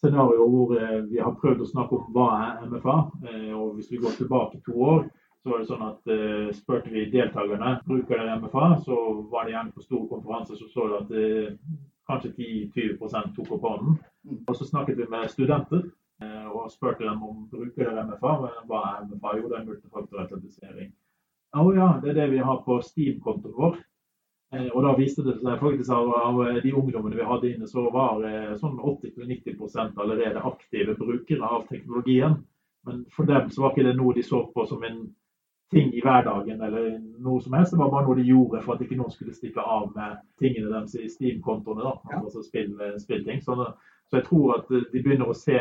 scenarioer 0.00 0.48
hvor 0.54 0.72
eh, 0.78 0.96
vi 1.10 1.20
har 1.20 1.36
prøvd 1.42 1.66
å 1.66 1.68
snakke 1.68 1.98
om 1.98 2.08
hva 2.16 2.30
er 2.46 2.64
MFA. 2.70 2.96
eh, 3.28 3.52
Og 3.52 3.76
hvis 3.76 3.92
vi 3.92 4.00
går 4.00 4.16
tilbake 4.16 4.62
to 4.64 4.80
år, 4.94 5.04
så 5.42 5.52
var 5.52 5.60
det 5.60 5.68
sånn 5.68 5.84
at 5.90 6.12
eh, 6.16 6.48
spurte 6.56 6.94
vi 6.96 7.10
deltakerne 7.12 7.76
bruker 7.84 8.16
dere 8.16 8.40
MFA, 8.40 8.70
så 8.88 8.98
var 9.28 9.44
det 9.44 9.58
gjerne 9.58 9.76
på 9.76 9.84
store 9.84 10.08
konferanser 10.14 10.56
så 10.56 10.72
så 10.72 10.88
du 10.88 10.96
at 11.02 11.12
eh, 11.12 11.54
kanskje 12.08 12.32
10-20 12.72 13.34
tok 13.36 13.52
opp 13.58 13.68
hånden. 13.68 14.00
Mm. 14.24 14.44
Og 14.48 14.56
så 14.56 14.64
snakket 14.64 14.96
vi 14.96 15.12
med 15.12 15.28
studenter 15.28 15.90
og 16.20 16.70
spurte 16.72 17.04
dem 17.04 17.22
om 17.22 17.44
bruker 17.50 17.84
dere 17.90 18.04
MFA. 18.08 18.32
Hva 18.66 18.80
er 18.96 19.04
MFA? 19.06 19.36
Jo, 19.38 19.48
det 19.48 19.58
er 19.60 19.66
multifaktorautentisering. 19.68 20.90
Å 21.56 21.68
ja, 21.76 21.92
det 22.02 22.10
er 22.10 22.18
det 22.22 22.30
vi 22.32 22.38
har 22.44 22.58
på 22.66 22.80
Steam-kontoen 22.84 23.54
vår. 23.56 23.78
Eh, 24.52 24.68
Og 24.74 24.82
da 24.84 24.94
viste 24.96 25.22
det 25.24 25.38
seg 25.40 25.60
faktisk 25.60 25.90
av, 25.92 26.10
av 26.16 26.60
de 26.64 26.72
ungdommene 26.72 27.16
vi 27.16 27.24
hadde 27.28 27.50
inne, 27.54 27.66
så 27.68 27.86
var 27.92 28.22
eh, 28.24 28.54
sånn 28.56 28.78
80-90% 28.80 29.98
allerede 30.00 30.40
aktive 30.44 30.94
brukere 30.96 31.44
av 31.44 31.66
teknologien. 31.68 32.38
Men 32.86 33.04
for 33.12 33.28
dem 33.28 33.50
så 33.50 33.62
var 33.62 33.72
ikke 33.74 33.88
det 33.88 33.96
noe 33.98 34.14
de 34.16 34.22
så 34.24 34.42
på 34.54 34.64
som 34.68 34.84
en 34.84 35.02
ting 35.70 35.90
i 35.92 36.00
hverdagen 36.00 36.62
eller 36.64 36.94
noe 37.20 37.42
som 37.44 37.52
helst. 37.52 37.74
Det 37.74 37.78
var 37.80 37.90
bare 37.92 38.06
noe 38.08 38.16
de 38.16 38.24
gjorde 38.30 38.62
for 38.64 38.74
at 38.74 38.84
ikke 38.86 38.96
noen 38.96 39.12
skulle 39.12 39.34
stikke 39.36 39.60
av 39.60 39.90
med 39.96 40.16
tingene 40.40 40.70
deres 40.72 40.94
i 40.96 41.08
Steam-kontoene. 41.12 41.84
da, 41.84 41.94
Ja. 42.12 42.22
altså 42.22 42.42
spill, 42.42 42.72
spillting. 42.98 43.42
Så, 43.44 43.52
så 44.08 44.16
jeg 44.16 44.24
tror 44.24 44.54
at 44.56 44.68
de 44.72 45.02
begynner 45.02 45.28
å 45.28 45.36
se 45.36 45.58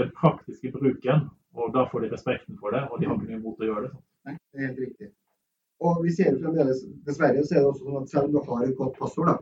den 0.00 0.10
praktiske 0.16 0.72
bruken, 0.74 1.28
og 1.56 1.72
da 1.74 1.86
får 1.90 2.04
de 2.04 2.12
respekten 2.12 2.58
for 2.60 2.74
det, 2.76 2.82
og 2.90 3.00
de 3.00 3.08
har 3.08 3.16
ikke 3.16 3.30
noe 3.30 3.40
imot 3.40 3.62
å 3.62 3.68
gjøre 3.70 3.84
det. 3.86 4.00
Nei, 4.26 4.34
det 4.36 4.60
er 4.60 4.68
helt 4.68 4.82
riktig. 4.84 5.10
Og 5.86 6.00
vi 6.04 6.12
ser 6.16 6.32
jo 6.32 6.40
fremdeles, 6.40 6.82
dessverre, 7.06 7.44
så 7.44 7.56
er 7.56 7.62
det 7.62 7.70
også 7.70 7.84
sånn 7.84 8.02
at 8.02 8.12
selv 8.12 8.28
om 8.28 8.34
du 8.34 8.50
har 8.50 8.64
et 8.64 8.76
godt 8.78 8.98
passord, 9.00 9.30
da, 9.32 9.36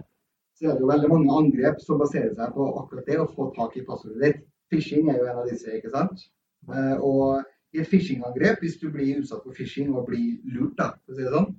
så 0.55 0.69
er 0.69 0.77
det 0.77 0.85
jo 0.85 0.91
veldig 0.91 1.11
mange 1.11 1.39
angrep 1.41 1.81
som 1.83 1.99
baserer 2.03 2.35
seg 2.35 2.55
på 2.55 2.69
akkurat 2.81 3.11
det 3.11 3.19
å 3.23 3.31
få 3.31 3.49
tak 3.57 3.75
i 3.79 3.85
passordet 3.87 4.23
ditt. 4.23 4.45
Phishing 4.71 5.11
er 5.11 5.19
jo 5.19 5.27
en 5.31 5.43
av 5.43 5.51
disse, 5.51 5.71
ikke 5.75 5.91
sant. 5.95 6.23
Eh, 6.71 6.97
og 7.03 7.43
i 7.75 7.83
et 7.83 7.91
phishing-angrep, 7.91 8.63
hvis 8.63 8.79
du 8.81 8.87
blir 8.95 9.21
utsatt 9.21 9.43
for 9.43 9.55
phishing 9.57 9.91
og 9.95 10.07
blir 10.09 10.39
lurt, 10.55 10.77
da, 10.79 10.93
for 11.03 11.15
å 11.15 11.19
si 11.19 11.27
det 11.27 11.35
sånn, 11.35 11.51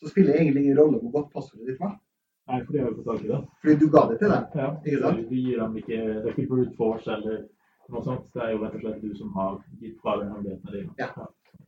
så 0.00 0.12
spiller 0.12 0.32
det 0.32 0.44
egentlig 0.44 0.64
ingen 0.64 0.78
rolle 0.78 1.00
hvor 1.02 1.16
godt 1.18 1.32
passordet 1.34 1.72
ditt 1.72 1.82
var. 1.82 1.98
Nei, 2.50 2.60
for 2.64 2.74
de 2.74 2.82
har 2.82 2.90
jo 2.90 2.98
fått 2.98 3.10
tak 3.10 3.24
i 3.24 3.30
det. 3.30 3.40
Fordi 3.62 3.74
du 3.78 3.88
ga 3.94 4.04
det 4.10 4.18
til 4.20 4.32
dem. 4.32 4.46
Ja, 4.58 4.68
Ikke 4.80 5.00
sant? 5.02 5.24
Du 5.28 5.34
gir 5.36 5.58
dem 5.60 5.76
ikke, 5.82 5.98
det 6.06 6.22
er 6.22 6.30
ikke 6.32 6.52
brute 6.54 6.76
force 6.78 7.12
eller 7.14 7.42
noe 7.92 8.04
sånt. 8.06 8.30
Det 8.34 8.42
er 8.44 8.54
jo 8.54 8.62
rett 8.62 8.78
og 8.78 8.84
slett 8.84 9.02
du 9.02 9.12
som 9.18 9.34
har 9.36 9.58
gitt 9.82 9.98
fra 10.02 10.16
deg 10.20 10.30
hemmelighetene 10.32 10.76
dine. 10.76 10.94
Ja. 10.98 11.10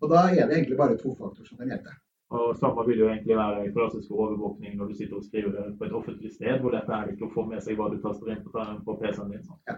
Og 0.02 0.10
da 0.10 0.24
er 0.30 0.48
det 0.48 0.56
egentlig 0.56 0.78
bare 0.80 0.98
to 0.98 1.14
faktorer 1.18 1.48
som 1.48 1.60
kan 1.60 1.70
hjelpe. 1.72 1.94
Og 2.32 2.54
samme 2.56 2.84
vil 2.88 3.02
jo 3.02 3.08
egentlig 3.10 3.36
være 3.36 3.64
i 3.66 3.72
klassisk 3.74 4.12
overvåkning 4.16 4.78
når 4.78 4.88
du 4.88 4.94
sitter 4.96 5.18
og 5.18 5.24
skriver 5.26 5.52
det 5.52 5.64
på 5.78 5.84
et 5.84 5.96
offentlig 5.98 6.30
sted, 6.32 6.60
hvor 6.62 6.72
dette 6.72 6.94
er 6.96 7.10
ikke 7.12 7.26
å 7.28 7.32
få 7.34 7.44
med 7.50 7.60
seg 7.64 7.76
hva 7.76 7.90
du 7.92 7.98
taster 8.00 8.30
inn 8.32 8.40
på, 8.46 8.64
på 8.86 8.94
PC-en 9.02 9.34
din. 9.34 9.42
Ja. 9.68 9.76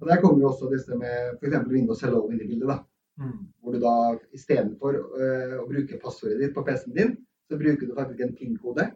Og 0.00 0.08
Der 0.10 0.20
kommer 0.20 0.42
jo 0.42 0.50
også 0.50 0.68
disse 0.72 0.98
med 1.00 1.38
f.eks. 1.38 1.56
Windows 1.70 2.02
Hello 2.04 2.26
inn 2.28 2.42
i 2.42 2.48
bildet. 2.50 2.68
da. 2.68 2.78
Mm. 3.22 3.46
Hvor 3.62 3.72
du 3.72 3.78
da 3.80 3.94
istedenfor 4.36 4.98
uh, 5.14 5.54
å 5.62 5.68
bruke 5.70 6.00
passordet 6.02 6.42
ditt 6.42 6.54
på 6.56 6.64
PC-en 6.66 6.96
din, 6.98 7.14
så 7.48 7.56
bruker 7.60 7.86
du 7.88 7.94
faktisk 7.96 8.20
en 8.26 8.34
PIN-kode. 8.36 8.90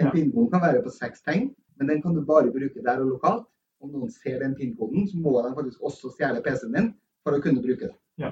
En 0.00 0.06
Ja. 0.06 0.12
PIN-kode 0.14 0.52
kan 0.52 0.62
være 0.62 0.84
på 0.84 0.92
seks 0.94 1.24
tegn, 1.26 1.50
men 1.80 1.88
den 1.90 2.02
kan 2.04 2.14
du 2.14 2.22
bare 2.28 2.52
bruke 2.54 2.84
der 2.86 3.02
og 3.02 3.16
lokalt. 3.16 3.48
Om 3.82 3.90
noen 3.90 4.10
ser 4.14 4.38
den 4.38 4.52
PIN-koden, 4.54 5.08
så 5.10 5.18
må 5.18 5.40
de 5.42 5.54
faktisk 5.56 5.82
også 5.88 6.12
stjele 6.14 6.42
PC-en 6.44 6.76
din 6.76 6.92
for 7.26 7.34
å 7.34 7.40
kunne 7.42 7.62
bruke 7.64 7.88
det. 7.88 7.96
Ja. 8.22 8.30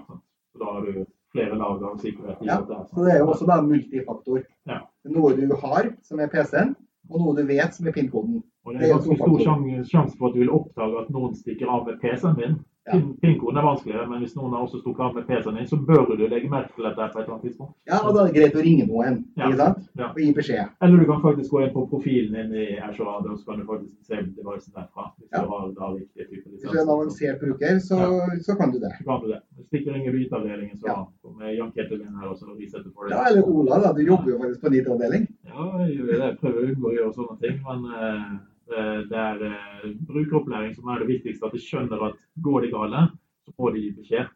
Så 0.52 0.61
da 0.62 0.76
har 0.76 0.87
du 0.87 1.00
flere 1.35 1.59
lag 1.59 1.83
av 1.88 1.97
sikkerhet. 2.02 2.38
Ja, 2.47 2.61
dette 2.61 2.76
her, 2.78 2.87
Så 2.90 3.07
det 3.07 3.14
er 3.14 3.19
jo 3.19 3.33
også 3.33 3.49
da 3.50 3.57
multifaktor. 3.66 4.45
Ja. 4.71 4.78
Noe 5.11 5.35
du 5.38 5.57
har, 5.62 5.90
som 6.07 6.23
er 6.23 6.30
PC-en, 6.30 6.76
og 7.11 7.23
noe 7.25 7.35
du 7.38 7.42
vet, 7.49 7.75
som 7.75 7.90
er 7.90 7.97
PIN-koden. 7.97 8.42
Og 8.64 8.75
det 8.75 8.80
Det 8.80 8.88
er 8.90 8.95
ganske 8.95 9.16
stor 9.16 9.85
sjanse 9.90 10.19
for 10.19 10.28
at 10.28 10.35
du 10.37 10.42
vil 10.45 10.54
oppdage 10.54 11.02
at 11.02 11.11
noen 11.11 11.35
stikker 11.35 11.71
av 11.71 11.87
med 11.88 11.99
PC-en 12.02 12.38
din. 12.38 12.59
Ja. 12.90 12.99
Pin- 12.99 13.16
PIN-koden 13.23 13.56
er 13.61 13.62
vanskeligere, 13.66 14.06
men 14.11 14.18
hvis 14.25 14.35
noen 14.37 14.52
har 14.54 14.62
også 14.66 14.80
stukket 14.82 15.00
av 15.06 15.14
med 15.14 15.26
PC-en 15.28 15.54
din, 15.61 15.66
så 15.70 15.76
bør 15.87 16.16
du 16.16 16.26
legge 16.26 16.49
merke 16.50 16.75
til 16.75 16.85
dette 16.85 16.97
på 16.97 17.18
et 17.18 17.25
eller 17.25 17.35
annet 17.35 17.44
tidspunkt. 17.47 17.73
Ja, 17.87 17.99
og 18.06 18.14
da 18.14 18.20
er 18.25 18.26
det 18.32 18.37
greit 18.38 18.56
å 18.59 18.64
ringe 18.66 18.87
noen, 18.90 19.25
Ja. 19.37 19.50
Ja. 19.97 20.09
Og 20.11 20.18
gi 20.18 20.32
beskjed. 20.35 20.68
Eller 20.82 20.97
du 20.99 21.04
kan 21.06 21.23
faktisk 21.23 21.50
gå 21.54 21.62
inn 21.64 21.73
på 21.75 21.87
profilen 21.90 22.32
din 22.35 22.54
i 22.54 22.78
Azure 22.82 23.09
og 23.20 23.38
så 23.38 23.44
kan 23.47 23.59
du 23.61 23.66
faktisk 23.66 23.97
se 24.06 24.14
devicen 24.16 24.73
derfra. 24.75 25.12
Hvis 25.18 25.30
Ja. 25.32 25.42
du 25.42 25.49
har 25.49 25.70
da 25.78 25.87
riktig 25.94 26.28
type 26.30 26.49
Hvis 26.50 26.62
du 26.62 26.68
er 26.78 26.82
en 26.82 26.88
avansert 26.97 27.40
bruker, 27.40 27.78
så, 27.78 27.97
så 28.42 28.56
kan 28.59 28.70
du 28.73 28.78
det. 28.80 28.92
Så 28.99 29.04
kan 29.04 29.20
du 29.23 29.28
det. 29.32 29.40
Hvis 29.56 29.68
du 29.70 29.76
ikke 29.78 29.92
ringer 29.94 30.12
du 30.12 30.18
IT-avdelingen, 30.25 30.76
så 30.80 30.87
Ja. 30.87 31.04
kommer 31.23 31.50
Jan 31.54 31.70
Ketil 31.73 32.00
inn 32.00 32.16
her 32.20 32.28
også, 32.28 32.44
og 32.50 32.59
resetter 32.59 32.90
for 32.94 33.04
det. 33.09 33.14
Ja, 33.14 33.25
eller 33.30 33.42
Ola, 33.47 33.78
da. 33.80 33.92
Du 33.92 34.02
jobber 34.02 34.30
jo 34.30 34.38
faktisk 34.38 34.61
på 34.64 34.70
NIT-avdeling. 34.70 35.28
Ja, 35.47 35.78
jeg. 35.78 35.97
Jeg 36.20 36.38
prøver 36.40 36.59
å 36.61 36.68
unngå 36.70 36.87
å 36.90 36.97
gjøre 36.99 37.14
sånne 37.14 37.37
ting, 37.40 37.61
men 37.66 37.80
eh, 37.92 38.38
det, 38.71 38.85
det 39.11 39.19
er 39.19 39.43
eh, 39.49 39.89
brukeropplæring 40.09 40.75
som 40.77 40.89
er 40.89 41.03
det 41.03 41.11
viktigste. 41.11 41.47
At 41.47 41.57
de 41.57 41.62
skjønner 41.62 42.07
at 42.09 42.21
går 42.45 42.67
det 42.67 42.73
gale, 42.75 43.07
så 43.47 43.55
må 43.59 43.73
de 43.75 43.85
gi 43.85 43.91
beskjed. 43.99 44.31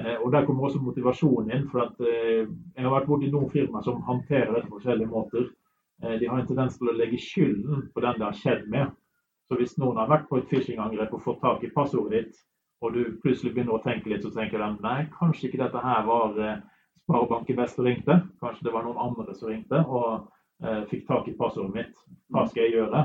Eh, 0.00 0.16
og 0.20 0.32
Der 0.32 0.46
kommer 0.46 0.68
også 0.68 0.80
motivasjonen 0.82 1.50
inn. 1.56 1.68
for 1.70 1.86
at 1.86 2.00
eh, 2.00 2.46
Jeg 2.76 2.84
har 2.84 2.94
vært 2.94 3.10
borti 3.10 3.30
noen 3.30 3.50
firmaer 3.50 3.84
som 3.84 4.02
håndterer 4.08 4.54
dette 4.54 4.68
på 4.70 4.78
forskjellige 4.78 5.12
måter. 5.12 5.50
Eh, 6.02 6.18
de 6.20 6.28
har 6.28 6.40
en 6.40 6.46
tendens 6.46 6.78
til 6.78 6.90
å 6.90 6.96
legge 6.96 7.20
skylden 7.20 7.88
på 7.94 8.04
den 8.04 8.18
det 8.18 8.28
har 8.28 8.38
skjedd 8.38 8.68
med. 8.72 8.94
Så 9.48 9.58
hvis 9.58 9.76
noen 9.78 9.98
har 10.00 10.08
vært 10.08 10.28
på 10.30 10.38
et 10.40 10.48
phishing-angrep 10.48 11.12
og 11.12 11.22
fått 11.22 11.42
tak 11.42 11.64
i 11.64 11.70
passordet 11.74 12.12
ditt, 12.12 12.44
og 12.82 12.94
du 12.96 13.02
plutselig 13.22 13.52
begynner 13.54 13.76
å 13.76 13.82
tenke 13.84 14.10
litt, 14.10 14.24
så 14.24 14.32
tenker 14.34 14.58
de 14.58 14.82
nei, 14.82 15.06
kanskje 15.14 15.48
ikke 15.48 15.60
dette 15.60 15.82
her 15.84 16.06
var 16.08 16.38
eh, 16.40 16.60
Sparebanken 17.02 17.58
Vest 17.58 17.76
som 17.78 17.86
ringte. 17.86 18.16
Kanskje 18.40 18.66
det 18.66 18.74
var 18.74 18.86
noen 18.86 19.02
andre 19.02 19.34
som 19.36 19.50
ringte 19.50 19.82
og 19.84 20.30
eh, 20.64 20.82
fikk 20.90 21.06
tak 21.10 21.28
i 21.28 21.36
passordet 21.38 21.74
mitt. 21.76 22.06
Hva 22.32 22.46
skal 22.48 22.64
jeg 22.64 22.78
gjøre? 22.78 23.04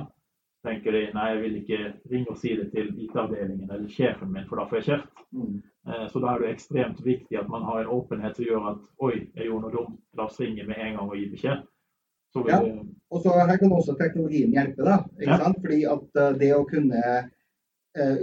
Tenker 0.67 0.91
de 0.95 1.06
nei, 1.15 1.27
jeg 1.34 1.41
vil 1.45 1.56
ikke 1.62 1.80
ringe 2.12 2.34
og 2.34 2.38
si 2.41 2.53
det 2.60 2.67
til 2.75 2.91
IT-avdelingen 3.06 3.71
eller 3.71 3.88
sjefen 3.91 4.32
min, 4.34 4.45
for 4.49 4.60
da 4.62 4.67
får 4.69 4.82
jeg 4.82 4.88
kjeft. 4.91 5.23
Mm. 5.34 5.56
Eh, 5.88 6.06
Så 6.12 6.19
da 6.23 6.34
er 6.36 6.43
det 6.43 6.51
ekstremt 6.58 6.99
viktig 7.06 7.39
at 7.39 7.49
man 7.49 7.63
har 7.63 7.82
en 7.86 7.93
åpenhet 7.95 8.36
som 8.36 8.45
gjør 8.45 8.69
at 8.73 8.84
oi, 9.08 9.15
jeg 9.36 9.47
gjorde 9.47 9.63
noe 9.67 9.75
dumt, 9.77 9.97
la 10.19 10.27
oss 10.27 10.39
ringe 10.43 10.67
med 10.67 10.77
en 10.77 10.95
gang 10.99 11.10
og 11.10 11.15
gi 11.17 11.30
beskjed. 11.32 11.65
Ja. 12.45 12.60
Og 13.10 13.23
så 13.23 13.32
her 13.34 13.58
kan 13.58 13.71
også 13.73 13.95
teknologien 13.97 14.51
hjelpe, 14.53 14.84
da. 14.86 14.97
Ikke 15.17 15.32
Ja. 15.32 15.38
sant? 15.41 15.58
Fordi 15.63 15.80
at 15.89 16.21
eh, 16.21 16.34
det 16.38 16.51
å 16.53 16.65
kunne 16.69 17.01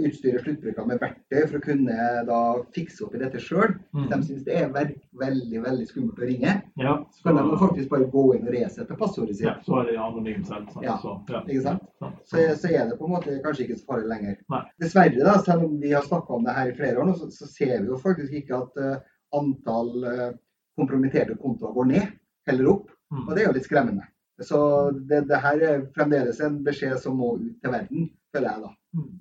utstyre 0.07 0.39
sluttbrukere 0.43 0.85
med 0.87 0.99
verktøy 1.01 1.47
for 1.49 1.57
å 1.59 1.63
kunne 1.65 1.95
da 2.27 2.39
fikse 2.75 3.03
opp 3.05 3.15
i 3.15 3.21
dette 3.21 3.39
sjøl, 3.43 3.73
hvis 3.93 4.09
de 4.09 4.15
Mm. 4.15 4.23
syns 4.23 4.43
det 4.45 4.55
er 4.61 4.69
veldig 4.71 5.61
veldig 5.63 5.87
skummelt 5.89 6.19
å 6.19 6.27
ringe, 6.29 6.53
Ja, 6.77 6.93
så 7.11 7.23
kan 7.23 7.35
de 7.51 7.57
faktisk 7.57 7.89
bare 7.89 8.07
gå 8.11 8.23
inn 8.35 8.47
og 8.47 8.53
resette 8.53 8.97
passordet 8.97 9.35
sitt. 9.37 9.45
ja, 9.47 9.55
så 9.65 9.79
er 9.81 9.91
det 9.91 9.97
anonym 9.99 10.43
selv. 10.45 10.69
sant? 10.71 10.83
Ja, 10.85 10.97
Så, 10.97 11.15
ja. 11.29 11.41
ikke? 11.47 11.61
Sant. 11.61 11.83
Så, 12.25 12.37
så 12.61 12.67
er 12.71 12.89
det 12.89 12.97
på 12.99 13.05
en 13.05 13.11
måte 13.15 13.41
kanskje 13.43 13.65
ikke 13.67 13.77
så 13.79 13.85
farlig 13.85 14.07
lenger. 14.09 14.37
Nei. 14.49 14.61
Dessverre, 14.79 15.23
da, 15.23 15.37
selv 15.43 15.63
om 15.65 15.79
vi 15.79 15.91
har 15.91 16.01
snakka 16.03 16.29
om 16.33 16.43
det 16.45 16.53
her 16.55 16.67
i 16.71 16.75
flere 16.75 16.97
år 16.99 17.05
nå, 17.05 17.15
så, 17.17 17.29
så 17.31 17.47
ser 17.47 17.81
vi 17.81 17.87
jo 17.87 17.97
faktisk 17.97 18.33
ikke 18.33 18.61
at 18.63 18.77
uh, 18.77 18.97
antall 19.33 19.91
uh, 20.05 20.31
kompromitterte 20.77 21.37
kontoer 21.39 21.73
går 21.73 21.85
ned, 21.85 22.07
heller 22.47 22.67
opp. 22.71 22.89
Mm. 23.11 23.27
Og 23.27 23.35
det 23.35 23.43
er 23.43 23.47
jo 23.47 23.53
litt 23.59 23.65
skremmende. 23.67 24.07
Så 24.41 24.57
det, 25.07 25.27
det 25.29 25.37
her 25.39 25.61
er 25.63 25.85
fremdeles 25.95 26.41
en 26.43 26.57
beskjed 26.65 26.97
som 26.99 27.15
må 27.17 27.35
ut 27.39 27.61
til 27.63 27.71
verden, 27.71 28.09
føler 28.35 28.49
jeg 28.51 28.61
da. 28.65 28.71
Mm. 28.99 29.19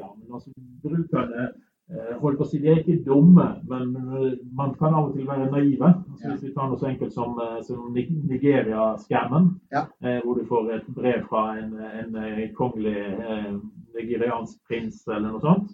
Ja, 0.00 0.08
men 0.16 0.32
altså, 0.38 0.50
brukerne 0.82 1.48
eh, 1.90 2.12
holdt 2.22 2.38
på 2.38 2.44
å 2.46 2.48
si 2.50 2.60
de 2.62 2.70
er 2.72 2.80
ikke 2.82 3.00
dumme, 3.06 3.46
men 3.68 3.90
eh, 3.98 4.36
man 4.56 4.74
kan 4.78 4.94
av 4.94 5.10
og 5.10 5.16
til 5.16 5.26
være 5.28 5.50
naive. 5.52 5.90
Altså, 6.12 6.24
Ja. 6.26 6.30
Hvis 6.34 6.44
vi 6.48 6.52
tar 6.54 6.68
noe 6.70 6.78
så 6.80 6.88
enkelt 6.90 7.12
som, 7.16 7.36
eh, 7.42 7.58
som 7.66 7.90
Nigeria-scammen, 7.96 9.50
Ja. 9.72 9.86
eh, 10.04 10.20
hvor 10.24 10.34
du 10.38 10.44
får 10.46 10.70
et 10.74 10.86
brev 10.94 11.24
fra 11.28 11.58
en, 11.58 11.74
en 11.76 12.54
kongelig 12.54 12.96
eh, 12.96 13.52
nigeriansk 13.94 14.58
prins 14.68 15.02
eller 15.08 15.30
noe 15.32 15.40
sånt, 15.40 15.70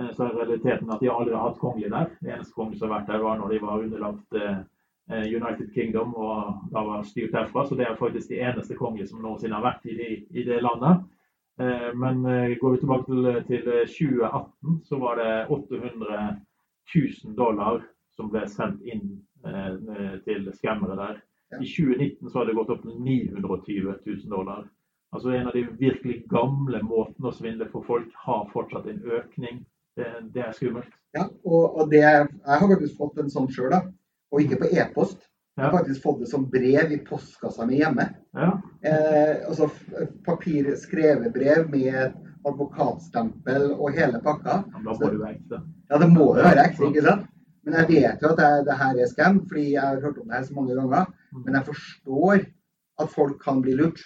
eh, 0.00 0.10
så 0.14 0.24
er 0.28 0.36
realiteten 0.38 0.90
at 0.90 1.00
de 1.00 1.10
aldri 1.10 1.34
har 1.34 1.48
hatt 1.50 1.58
kongelig 1.60 1.90
der. 1.90 2.10
Det 2.22 2.32
eneste 2.34 2.54
kongelig 2.54 2.78
som 2.78 2.90
har 2.90 3.00
vært 3.00 3.12
der, 3.12 3.22
var 3.22 3.38
når 3.38 3.48
de 3.54 3.60
var 3.62 3.82
underlagt 3.82 4.42
United 5.08 5.70
Kingdom 5.72 6.10
og 6.20 6.68
da 6.72 6.82
var 6.84 7.02
styrt 7.08 7.32
derfra. 7.32 7.62
Så 7.66 7.74
det 7.78 7.86
er 7.88 7.94
faktisk 7.96 8.28
de 8.28 8.42
eneste 8.44 8.74
kongelige 8.76 9.08
som 9.08 9.22
noensinne 9.24 9.54
har 9.56 9.64
vært 9.64 9.86
i, 9.88 9.94
de, 9.96 10.08
i 10.36 10.42
det 10.44 10.58
landet. 10.62 11.00
Eh, 11.60 11.94
Men 11.94 12.24
eh, 12.24 12.56
går 12.58 12.72
vi 12.72 12.78
tilbake 12.78 13.04
til, 13.04 13.44
til 13.46 13.62
2018, 13.86 14.80
så 14.84 14.98
var 14.98 15.16
det 15.16 15.46
800 15.48 16.36
000 16.94 17.36
dollar 17.36 17.82
som 18.14 18.30
ble 18.30 18.44
sendt 18.50 18.82
inn 18.86 19.16
eh, 19.46 20.18
til 20.26 20.46
skammere 20.54 20.96
der. 20.98 21.18
I 21.58 21.66
2019 21.66 22.30
så 22.30 22.38
har 22.38 22.46
det 22.46 22.54
gått 22.58 22.70
opp 22.70 22.82
til 22.84 23.00
920 23.00 23.94
000 24.06 24.30
dollar. 24.30 24.66
Altså 25.12 25.30
En 25.30 25.46
av 25.48 25.56
de 25.56 25.64
virkelig 25.80 26.22
gamle 26.28 26.82
måtene 26.84 27.30
å 27.30 27.34
svindle 27.34 27.66
for 27.72 27.86
folk 27.86 28.12
har 28.26 28.48
fortsatt 28.52 28.86
en 28.86 29.02
økning. 29.18 29.62
Det, 29.96 30.06
det 30.34 30.44
er 30.44 30.52
skummelt. 30.54 30.92
Ja, 31.16 31.24
og, 31.44 31.78
og 31.80 31.90
det, 31.90 32.04
jeg 32.04 32.28
har 32.44 32.68
faktisk 32.68 32.98
fått 33.00 33.18
en 33.18 33.32
sånn 33.32 33.48
sjøl. 33.50 33.74
Og 34.30 34.44
ikke 34.44 34.60
på 34.60 34.70
e-post. 34.76 35.24
Jeg 35.58 35.66
har 35.66 35.74
faktisk 35.74 36.02
fått 36.04 36.20
det 36.22 36.28
som 36.30 36.44
brev 36.50 36.92
i 36.94 37.00
postkassa 37.02 37.66
mi 37.66 37.80
hjemme. 37.80 38.04
Ja. 38.38 38.52
Eh, 38.86 39.48
altså 39.48 39.66
papir, 40.26 40.68
skrevet 40.78 41.32
brev 41.34 41.66
med 41.72 42.14
advokatstempel 42.46 43.72
og 43.74 43.96
hele 43.96 44.20
pakka. 44.22 44.60
Ja, 44.70 44.82
Da 44.84 44.94
må 44.94 45.10
du 45.10 45.18
være 45.18 45.34
ekte. 45.34 45.60
Ja, 45.90 45.98
det 45.98 46.08
må 46.12 46.28
jo 46.36 46.44
være 46.44 46.68
ekte, 46.68 46.86
ikke 46.92 47.04
sant? 47.08 47.26
Men 47.66 47.74
jeg 47.80 47.88
vet 47.88 48.22
jo 48.22 48.30
at 48.30 48.38
det, 48.38 48.52
det 48.68 48.76
her 48.80 49.00
er 49.02 49.10
scam, 49.10 49.40
fordi 49.48 49.64
jeg 49.74 49.82
har 49.82 49.98
hørt 50.00 50.20
om 50.22 50.28
det 50.30 50.38
her 50.38 50.46
så 50.46 50.54
mange 50.56 50.76
ganger. 50.78 51.10
Men 51.44 51.58
jeg 51.58 51.66
forstår 51.66 52.46
at 53.02 53.10
folk 53.12 53.42
kan 53.42 53.60
bli 53.64 53.74
lurt. 53.76 54.00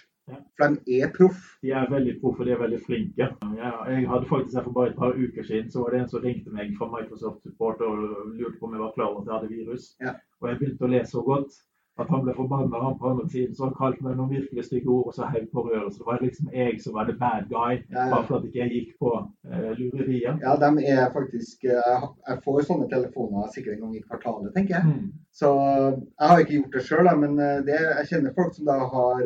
For 0.59 0.77
de 0.87 1.01
er 1.01 1.11
proff. 1.17 1.41
De 1.63 1.73
er 1.79 1.91
veldig 1.91 2.15
proffe, 2.21 2.47
de 2.47 2.55
er 2.55 2.63
veldig 2.63 2.81
flinke. 2.87 3.29
Jeg, 3.57 4.07
hadde 4.13 4.31
faktisk 4.31 4.59
her 4.59 4.67
For 4.69 4.77
bare 4.79 4.93
et 4.93 5.01
par 5.01 5.19
uker 5.19 5.49
siden 5.49 5.71
så 5.71 5.83
var 5.83 5.95
det 5.95 6.01
en 6.03 6.09
som 6.13 6.25
ringte 6.25 6.55
meg 6.55 6.73
fra 6.79 6.89
Microsoft 6.93 7.43
Support 7.43 7.85
og 7.87 8.07
lurte 8.39 8.57
på 8.61 8.69
om 8.69 8.77
jeg 8.77 8.85
var 8.85 8.97
klar 8.97 9.13
over 9.13 9.21
at 9.23 9.29
jeg 9.29 9.37
hadde 9.39 9.53
virus. 9.57 9.91
Ja. 10.01 10.17
Og 10.41 10.49
jeg 10.51 10.59
begynte 10.63 10.89
å 10.89 10.93
le 10.95 11.05
så 11.09 11.25
godt 11.27 11.61
at 12.01 12.09
han 12.09 12.23
ble 12.25 12.35
forbanna. 12.37 12.79
Han 12.85 12.99
på 12.99 13.11
andre 13.11 13.29
siden 13.33 13.57
så 13.57 13.67
han 13.69 13.75
kalte 13.77 14.05
meg 14.05 14.17
noen 14.17 14.31
virkelig 14.33 14.65
stygge 14.65 14.89
ord 14.95 15.11
og 15.11 15.17
så 15.17 15.29
heiv 15.33 15.49
på 15.53 15.65
røret. 15.67 15.93
Så 15.93 16.01
det 16.01 16.09
var 16.09 16.23
liksom 16.25 16.49
jeg 16.57 16.79
som 16.85 16.97
var 16.97 17.11
the 17.11 17.17
bad 17.25 17.51
guy, 17.51 17.75
Ja, 17.93 17.99
ja. 17.99 18.07
bare 18.15 18.27
for 18.29 18.39
at 18.39 18.47
ikke 18.49 18.63
jeg 18.63 18.73
gikk 18.77 18.95
på 19.03 19.13
uh, 19.19 19.71
lureriet. 19.81 20.41
Ja, 20.47 20.57
de 20.63 20.87
er 20.95 21.13
faktisk 21.13 21.69
eh, 21.69 22.07
Jeg 22.29 22.41
får 22.47 22.65
sånne 22.71 22.89
telefoner 22.95 23.53
sikkert 23.53 23.77
en 23.77 23.85
gang 23.85 23.99
i 23.99 24.05
kvartalet, 24.07 24.55
tenker 24.57 24.79
jeg. 24.79 24.89
Mm. 24.89 25.13
Så 25.43 25.53
jeg 25.53 26.33
har 26.33 26.41
ikke 26.41 26.59
gjort 26.59 26.79
det 26.79 26.87
sjøl, 26.89 27.13
men 27.21 27.39
eh, 27.39 27.63
det, 27.69 27.79
jeg 27.83 28.11
kjenner 28.15 28.37
folk 28.39 28.57
som 28.57 28.73
da 28.73 28.79
har 28.97 29.23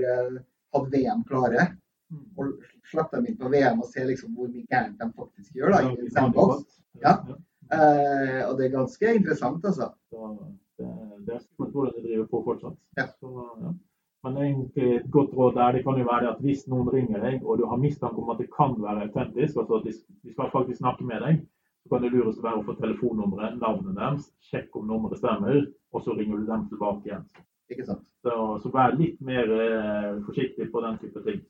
hatt 0.74 0.92
VM 0.92 1.24
klare. 1.28 1.66
Mm. 2.10 2.26
Og 2.38 2.52
slapp 2.90 3.10
dem 3.14 3.26
inn 3.26 3.38
på 3.38 3.50
VM 3.50 3.82
og 3.82 3.90
se 3.90 4.04
liksom 4.06 4.36
hvor 4.36 4.50
mye 4.50 4.66
gærent 4.70 5.00
de 5.00 5.10
faktisk 5.16 5.58
gjør. 5.58 5.74
da, 5.74 5.82
i 5.90 6.12
sandbox. 6.14 6.78
Ja. 7.02 7.16
Eh, 7.74 8.42
og 8.46 8.54
det 8.58 8.68
er 8.68 8.76
ganske 8.76 9.14
interessant, 9.14 9.64
altså. 9.64 9.90
Så, 10.10 10.36
Det, 10.76 10.86
det 11.24 11.32
er 11.34 11.38
skummelt 11.40 11.72
hvordan 11.72 11.92
de 11.96 12.02
driver 12.04 12.26
på 12.28 12.42
fortsatt. 12.44 12.74
Ja. 12.98 13.06
Så, 13.20 13.30
ja. 13.62 13.70
Men 14.26 14.36
egentlig 14.42 14.88
et 14.96 15.10
godt 15.10 15.32
råd 15.38 15.54
der 15.56 15.72
det 15.72 15.82
kan 15.86 15.98
jo 15.98 16.04
være 16.04 16.30
at 16.34 16.40
hvis 16.44 16.66
noen 16.68 16.90
ringer 16.92 17.22
deg 17.22 17.44
og 17.44 17.58
du 17.58 17.64
har 17.70 17.80
mistanke 17.80 18.20
om 18.20 18.32
at 18.34 18.42
det 18.42 18.48
kan 18.52 18.74
være 18.82 19.06
autentisk, 19.06 19.56
altså 19.56 19.78
at 19.78 19.86
de, 19.86 19.92
de 20.24 20.32
skal 20.34 20.50
faktisk 20.52 20.78
snakke 20.82 21.06
med 21.06 21.22
deg, 21.24 21.38
så 21.82 21.92
kan 21.94 22.02
det 22.02 22.12
lureste 22.12 22.42
være 22.42 22.60
å 22.60 22.66
få 22.66 22.74
telefonnummeret, 22.80 23.56
navnet 23.62 23.96
deres, 23.96 24.28
sjekke 24.50 24.80
om 24.80 24.88
nummeret 24.90 25.20
stemmer, 25.20 25.60
og 25.94 26.02
så 26.02 26.16
ringer 26.18 26.42
du 26.42 26.48
dem 26.50 26.64
tilbake 26.72 27.08
igjen. 27.08 27.24
Ikke 27.70 27.84
sant? 27.86 28.02
Så, 28.22 28.32
så 28.62 28.70
vær 28.74 28.94
litt 28.98 29.20
mer 29.20 29.48
eh, 29.50 30.20
forsiktig 30.26 30.68
på 30.72 30.80
den 30.84 30.98
type 31.02 31.22
ting. 31.24 31.40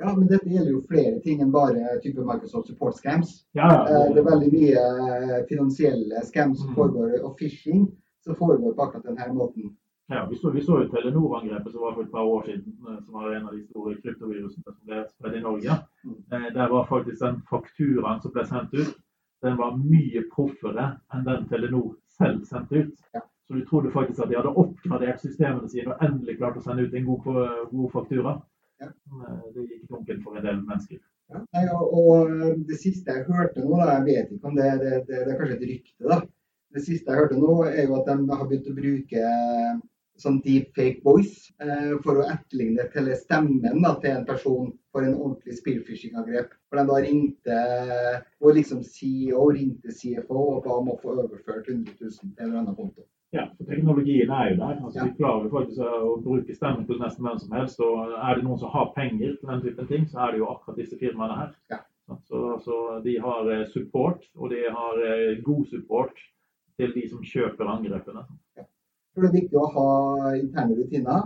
Ja, 0.00 0.12
men 0.16 0.26
dette 0.28 0.48
gjelder 0.48 0.72
jo 0.72 0.82
flere 0.88 1.20
ting 1.24 1.40
enn 1.40 1.52
bare 1.52 1.98
type 2.04 2.20
Microsoft 2.24 2.68
support 2.68 2.96
scams. 2.98 3.44
Ja, 3.56 3.68
ja. 3.68 3.80
Eh, 3.88 4.12
Det 4.14 4.20
er 4.22 4.30
veldig 4.30 4.50
mye 4.52 4.84
eh, 4.84 5.42
finansielle 5.48 6.22
scams 6.28 6.60
som 6.60 6.70
Mm. 6.70 6.76
foregår, 6.76 7.18
og 7.24 7.36
phishing 7.38 7.86
som 8.24 8.34
foregår 8.36 8.74
på 8.76 8.82
akkurat 8.86 9.04
denne 9.04 9.34
måten. 9.34 9.70
Ja, 10.08 10.24
vi 10.30 10.36
så, 10.36 10.50
vi 10.54 10.60
så 10.62 10.80
jo 10.82 10.88
Telenor-angrepet 10.92 11.72
som 11.72 11.80
var 11.82 11.94
for 11.94 12.02
et 12.04 12.12
par 12.12 12.24
år 12.24 12.44
siden, 12.46 12.76
eh, 12.88 13.00
som 13.04 13.14
var 13.14 13.32
en 13.34 13.46
av 13.48 13.52
de 13.56 13.62
store 13.66 13.94
kryptovirusene 14.02 14.64
som 14.64 14.86
ble 14.86 15.04
spredd 15.12 15.36
i 15.36 15.40
Norge. 15.40 15.78
Mm. 16.04 16.16
Eh, 16.32 16.52
Der 16.54 16.68
var 16.68 16.86
faktisk 16.86 17.20
den 17.20 17.40
fakturaen 17.50 18.20
som 18.22 18.32
ble 18.32 18.44
sendt 18.46 18.74
ut, 18.74 18.94
den 19.42 19.56
var 19.56 19.76
mye 19.76 20.22
proffere 20.32 21.00
enn 21.14 21.24
den 21.24 21.48
Telenor 21.48 21.96
selv 22.08 22.44
sendte 22.44 22.84
ut. 22.84 22.94
Ja. 23.14 23.20
Så 23.46 23.54
du 23.54 23.64
trodde 23.66 23.92
faktisk 23.94 24.22
at 24.22 24.30
de 24.30 24.38
hadde 24.38 24.54
oppgradert 24.58 25.20
systemene 25.22 25.68
sine 25.70 25.94
og 25.94 26.02
endelig 26.02 26.38
klart 26.40 26.56
å 26.58 26.62
sende 26.64 26.86
ut 26.86 26.94
en 26.98 27.04
god, 27.06 27.26
god 27.70 27.90
faktura. 27.94 28.38
Ja. 28.82 28.88
Eh, 28.90 29.42
Det 29.54 29.66
gikk 29.66 29.84
dunken 29.90 30.22
for 30.24 30.38
en 30.38 30.46
del 30.46 30.62
mennesker. 30.62 31.02
Ja. 31.32 31.42
Nei, 31.54 31.66
og, 31.74 31.94
og 31.98 32.64
det 32.68 32.78
siste 32.78 33.14
jeg 33.14 33.26
hørte 33.26 33.62
nå, 33.62 33.78
da, 33.80 33.96
jeg 33.96 34.06
vet 34.08 34.32
ikke 34.34 34.50
om 34.50 34.58
det, 34.58 34.70
det, 34.82 34.94
det, 35.08 35.20
det 35.26 35.34
er 35.34 35.38
kanskje 35.40 35.58
et 35.58 35.68
rykte, 35.70 36.08
da. 36.10 36.20
Det 36.76 36.82
siste 36.84 37.12
jeg 37.12 37.22
hørte 37.22 37.38
nå, 37.40 37.52
er 37.70 37.86
jo 37.86 37.96
at 38.00 38.10
de 38.10 38.16
har 38.34 38.48
begynt 38.50 38.70
å 38.70 38.76
bruke 38.76 39.30
sånn 40.20 40.38
deepfake 40.44 41.02
voice 41.04 41.52
eh, 41.62 41.94
for 42.04 42.20
å 42.20 42.28
etterligne 42.32 42.86
til 42.92 43.10
stemmen 43.20 43.82
da, 43.84 43.94
til 44.02 44.14
en 44.14 44.28
person 44.28 44.70
for 44.94 45.04
en 45.04 45.16
ordentlig 45.16 45.58
spearfishing-angrep. 45.58 46.54
For 46.70 46.80
de 46.80 46.86
da 46.90 47.00
ringte 47.04 47.58
og 48.40 48.56
liksom 48.56 48.82
CEO 48.86 49.50
ringte 49.56 49.92
CFO 49.92 50.46
og 50.54 50.62
ba 50.64 50.78
om 50.80 50.94
å 50.94 50.98
få 51.02 51.18
overført 51.18 51.68
100 51.68 51.98
000 52.00 52.16
til 52.16 52.30
en 52.30 52.48
eller 52.48 52.62
annen 52.62 52.78
konto. 52.78 53.04
Ja, 53.36 53.44
for 53.56 53.68
teknologien 53.68 54.30
er 54.30 54.52
jo 54.52 54.56
der. 54.62 54.78
Altså, 54.84 54.98
Ja. 54.98 55.04
De 55.08 55.16
klarer 55.18 55.50
faktisk 55.52 55.80
å 55.84 56.14
bruke 56.24 56.54
stemmen 56.56 56.86
til 56.88 57.00
nesten 57.02 57.26
hvem 57.26 57.38
som 57.42 57.52
helst. 57.58 57.80
Og 57.84 58.14
er 58.16 58.34
det 58.38 58.44
noen 58.46 58.58
som 58.62 58.72
har 58.72 58.92
penger 58.96 59.36
til 59.36 59.50
den 59.50 59.62
typen 59.66 59.86
ting, 59.90 60.06
så 60.08 60.24
er 60.26 60.32
det 60.32 60.40
jo 60.40 60.48
akkurat 60.54 60.78
disse 60.80 60.98
firmaene 61.00 61.36
her. 61.42 61.52
Ja. 61.74 61.80
Så, 62.28 62.60
så 62.64 63.00
de 63.04 63.16
har 63.18 63.50
eh, 63.50 63.66
support, 63.66 64.22
og 64.36 64.50
de 64.50 64.62
har 64.70 65.00
eh, 65.02 65.42
god 65.42 65.66
support 65.66 66.14
til 66.78 66.92
de 66.94 67.08
som 67.10 67.24
kjøper 67.24 67.66
angrepene. 67.72 68.22
Ja. 68.56 68.64
det 69.16 69.24
er 69.24 69.32
viktig 69.40 69.58
å 69.58 69.70
ha 69.74 69.90
interne 70.36 70.76
rutiner 70.76 71.22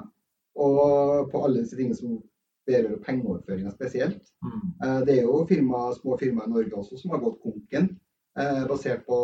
og 0.60 1.30
på 1.32 1.42
alle 1.44 1.62
disse 1.62 1.76
tingene 1.76 1.98
som 1.98 2.20
berører 2.68 3.00
pengeoverføringer 3.02 3.74
spesielt. 3.74 4.32
Mm. 4.46 4.60
Eh, 4.84 5.00
Det 5.06 5.18
er 5.18 5.22
jo 5.28 5.44
firma, 5.50 5.90
små 5.98 6.16
firmaer 6.18 6.48
i 6.48 6.54
Norge 6.54 6.80
også 6.82 6.96
som 6.96 7.10
har 7.10 7.22
gått 7.26 7.42
konken, 7.42 7.96
basert 8.70 9.02
på 9.10 9.16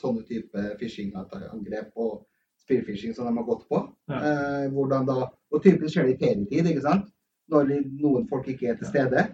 sånne 0.00 0.22
type 0.26 0.62
phishing-angrep 0.80 1.92
og 2.00 2.24
spearfishing 2.64 3.14
som 3.14 3.28
de 3.28 3.36
har 3.36 3.46
gått 3.46 3.68
på. 3.68 3.80
Ja. 4.10 4.20
Eh, 4.20 4.66
hvordan 4.72 5.06
da, 5.08 5.28
og 5.30 5.62
typisk 5.62 5.94
skjer 5.94 6.08
det 6.08 6.16
i 6.16 6.20
ferietid, 6.24 6.72
ikke 6.72 6.84
sant? 6.84 7.10
når 7.52 7.72
noen 8.00 8.28
folk 8.30 8.46
ikke 8.48 8.70
er 8.72 8.78
til 8.80 8.88
stede. 8.88 9.26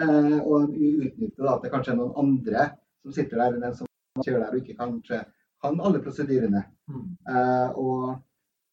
Eh, 0.00 0.38
og 0.38 0.70
de 0.74 0.92
utnytter 1.06 1.42
da 1.42 1.56
at 1.56 1.64
det 1.64 1.72
kanskje 1.72 1.94
er 1.94 2.00
noen 2.00 2.16
andre 2.20 2.68
som 3.02 3.14
sitter 3.16 3.40
der 3.40 3.56
enn 3.56 3.64
den 3.64 3.76
som 3.78 3.88
kjører 4.22 4.44
der 4.44 4.54
og 4.54 4.60
ikke 4.60 4.78
kanskje 4.80 5.20
kan 5.64 5.78
alle 5.88 6.02
prosedyrene. 6.04 6.62
Mm. 6.92 7.06
Eh, 7.32 7.78
og 7.80 8.16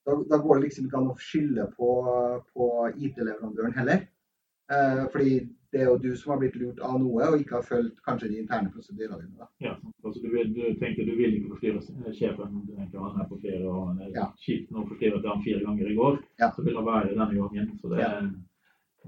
da, 0.03 0.17
da 0.33 0.39
går 0.43 0.59
det 0.59 0.65
liksom 0.67 0.89
ikke 0.89 0.99
an 0.99 1.13
å 1.13 1.19
skylde 1.21 1.69
på, 1.77 1.91
på 2.51 2.69
IT-leverandøren 2.91 3.77
heller. 3.77 4.03
Eh, 4.71 5.03
fordi 5.11 5.49
det 5.73 5.81
er 5.81 5.85
jo 5.89 5.97
du 5.97 6.15
som 6.15 6.31
har 6.31 6.39
blitt 6.39 6.55
lurt 6.55 6.79
av 6.85 6.99
noe 7.01 7.25
og 7.31 7.39
ikke 7.41 7.55
har 7.57 7.63
fulgt 7.65 7.97
kanskje 8.05 8.29
de 8.29 8.37
interne 8.43 8.69
prosedyrene 8.71 9.17
dine. 9.23 9.35
Da. 9.39 9.47
Ja, 9.59 9.73
altså 10.05 10.21
du, 10.21 10.29
vil, 10.29 10.53
du 10.53 10.61
tenker 10.79 11.03
du 11.07 11.15
vil 11.17 11.33
ikke 11.39 11.49
forstyrre 11.55 11.81
eh, 12.07 12.13
sjefen. 12.13 12.61
Du 12.67 12.75
tenker 12.77 12.99
han 13.01 13.21
er 13.21 13.27
på 13.29 13.39
ferie 13.41 13.65
og 13.67 13.87
han 13.89 14.01
er 14.05 14.11
Ja. 14.15 14.27
kjipt 14.45 14.71
nå 14.71 14.85
forstyrret 14.87 15.25
han 15.25 15.43
fire 15.43 15.59
ganger 15.65 15.89
i 15.91 15.95
går. 15.97 16.19
Ja. 16.39 16.51
Så 16.55 16.61
vil 16.63 16.75
han 16.77 16.85
være 16.85 17.09
denne 17.15 17.29
gangen. 17.35 17.71
Så 17.81 17.89
det 17.89 17.99
Ja. 17.99 18.11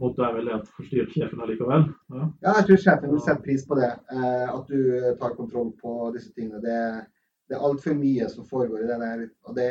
måtte 0.01 0.25
er 0.27 0.33
vel 0.35 0.49
at 0.51 0.67
forstyrre 0.75 1.07
sjefen 1.13 1.39
allikevel. 1.41 1.85
Ja. 2.11 2.23
Ja, 2.43 2.53
jeg 2.59 2.65
tror 2.67 2.81
sjefen 2.83 3.11
vil 3.13 3.21
sette 3.23 3.43
pris 3.45 3.65
på 3.69 3.75
det. 3.79 3.91
Eh, 4.11 4.47
at 4.57 4.65
du 4.67 4.79
tar 5.21 5.35
kontroll 5.37 5.71
på 5.81 6.11
disse 6.17 6.33
tingene. 6.33 6.59
Det, 6.65 6.79
det 7.47 7.55
er 7.55 7.61
altfor 7.69 7.93
mye 7.95 8.27
som 8.29 8.45
foregår 8.49 8.83
i 8.83 8.87
det 8.89 8.97
der. 9.05 9.27
Og 9.45 9.55
det, 9.55 9.69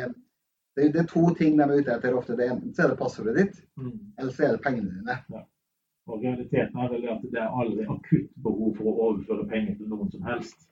det, 0.77 0.93
det 0.93 1.01
er 1.03 1.11
to 1.11 1.27
ting 1.35 1.57
de 1.59 1.63
er 1.67 1.75
ute 1.77 1.91
etter 1.93 2.15
ofte. 2.17 2.35
Det 2.39 2.47
Enten 2.49 2.73
så 2.73 2.83
er 2.87 2.87
det 2.95 2.97
passordet 3.03 3.35
ditt, 3.35 3.61
Mm. 3.77 3.91
eller 4.17 4.31
så 4.31 4.43
er 4.47 4.51
det 4.55 4.63
pengene 4.63 4.95
dine. 4.95 5.43
Og 6.07 6.21
realiteten 6.21 6.77
er 6.79 6.89
vel 6.91 7.07
at 7.09 7.21
det 7.33 7.39
er 7.41 7.59
aldri 7.61 7.85
akutt 7.89 8.29
behov 8.45 8.75
for 8.77 8.89
å 8.91 8.97
overføre 9.09 9.47
penger 9.49 9.77
til 9.79 9.89
noen 9.89 10.11
som 10.13 10.25
helst. 10.29 10.67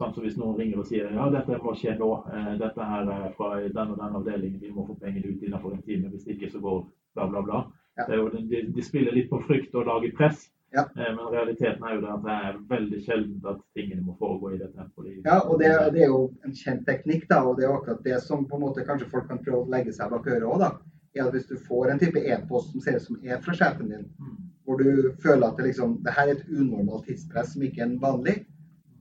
Sånn 0.00 0.10
som 0.14 0.24
hvis 0.26 0.36
noen 0.36 0.56
ringer 0.58 0.80
og 0.82 0.88
sier 0.88 1.12
ja, 1.14 1.28
dette 1.30 1.56
må 1.62 1.72
skje 1.78 1.94
nå, 2.00 2.08
eh, 2.34 2.50
dette 2.58 2.82
her 2.90 3.08
er 3.14 3.28
fra 3.36 3.52
den 3.62 3.92
og 3.94 4.00
den 4.00 4.18
avdelingen, 4.18 4.60
vi 4.60 4.72
må 4.74 4.84
få 4.88 4.96
pengene 5.00 5.30
ut 5.30 5.42
innenfor 5.46 5.72
en 5.76 5.84
time, 5.86 6.10
hvis 6.10 6.26
ikke 6.34 6.50
så 6.50 6.60
går 6.60 6.80
bla, 7.14 7.28
bla, 7.30 7.42
bla. 7.46 7.60
Ja. 7.96 8.08
Det 8.08 8.18
jo, 8.18 8.28
de, 8.34 8.62
de 8.74 8.82
spiller 8.82 9.14
litt 9.14 9.30
på 9.30 9.38
frykt 9.46 9.74
og 9.78 9.86
lager 9.86 10.12
press, 10.18 10.48
Ja. 10.74 10.82
eh, 10.98 11.12
men 11.14 11.28
realiteten 11.30 11.84
er 11.86 11.94
jo 11.94 12.00
det 12.02 12.10
at 12.10 12.24
det 12.26 12.34
er 12.48 12.56
veldig 12.72 13.00
sjelden 13.06 13.44
at 13.46 13.60
tingene 13.78 14.02
må 14.02 14.16
foregå 14.18 14.50
i 14.52 14.58
det 14.58 14.72
tempoet. 14.74 15.20
Ja, 15.24 15.38
og 15.46 15.60
det, 15.62 15.70
det 15.94 16.02
er 16.02 16.10
jo 16.10 16.24
en 16.44 16.56
kjent 16.58 16.82
teknikk, 16.88 17.28
da, 17.30 17.44
og 17.46 17.56
det 17.56 17.64
er 17.64 17.70
jo 17.70 17.76
akkurat 17.78 18.02
det 18.04 18.18
som 18.26 18.42
på 18.50 18.58
en 18.58 18.64
måte 18.66 18.84
kanskje 18.88 19.06
folk 19.12 19.28
kan 19.30 19.38
prøve 19.46 19.62
å 19.62 19.70
legge 19.70 19.94
seg 19.94 20.10
bak 20.10 20.26
øret 20.26 20.50
òg. 20.50 20.66
Er 21.14 21.30
hvis 21.30 21.46
du 21.46 21.54
får 21.68 21.92
en 21.92 22.00
type 22.02 22.18
e-post 22.18 22.72
som 22.74 22.82
ser 22.82 22.98
ut 22.98 23.04
som 23.06 23.20
er 23.22 23.38
fra 23.40 23.54
sjefen 23.54 23.88
din, 23.94 24.08
Mm. 24.18 24.43
Hvor 24.64 24.80
du 24.80 25.12
føler 25.22 25.46
at 25.46 25.58
det 25.58 25.66
liksom, 25.70 25.98
det 26.04 26.12
her 26.16 26.30
er 26.30 26.38
et 26.38 26.48
unormalt 26.50 27.06
tidspress 27.08 27.52
som 27.54 27.62
ikke 27.66 27.82
er 27.84 27.98
vanlig, 28.00 28.38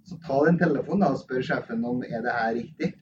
så 0.04 0.18
ta 0.26 0.42
den 0.48 0.60
telefonen 0.60 1.08
og 1.14 1.22
spør 1.22 1.42
sjefen 1.48 1.86
om 1.88 2.04
er 2.04 2.22
det 2.26 2.34
her 2.36 2.54
riktig. 2.58 2.94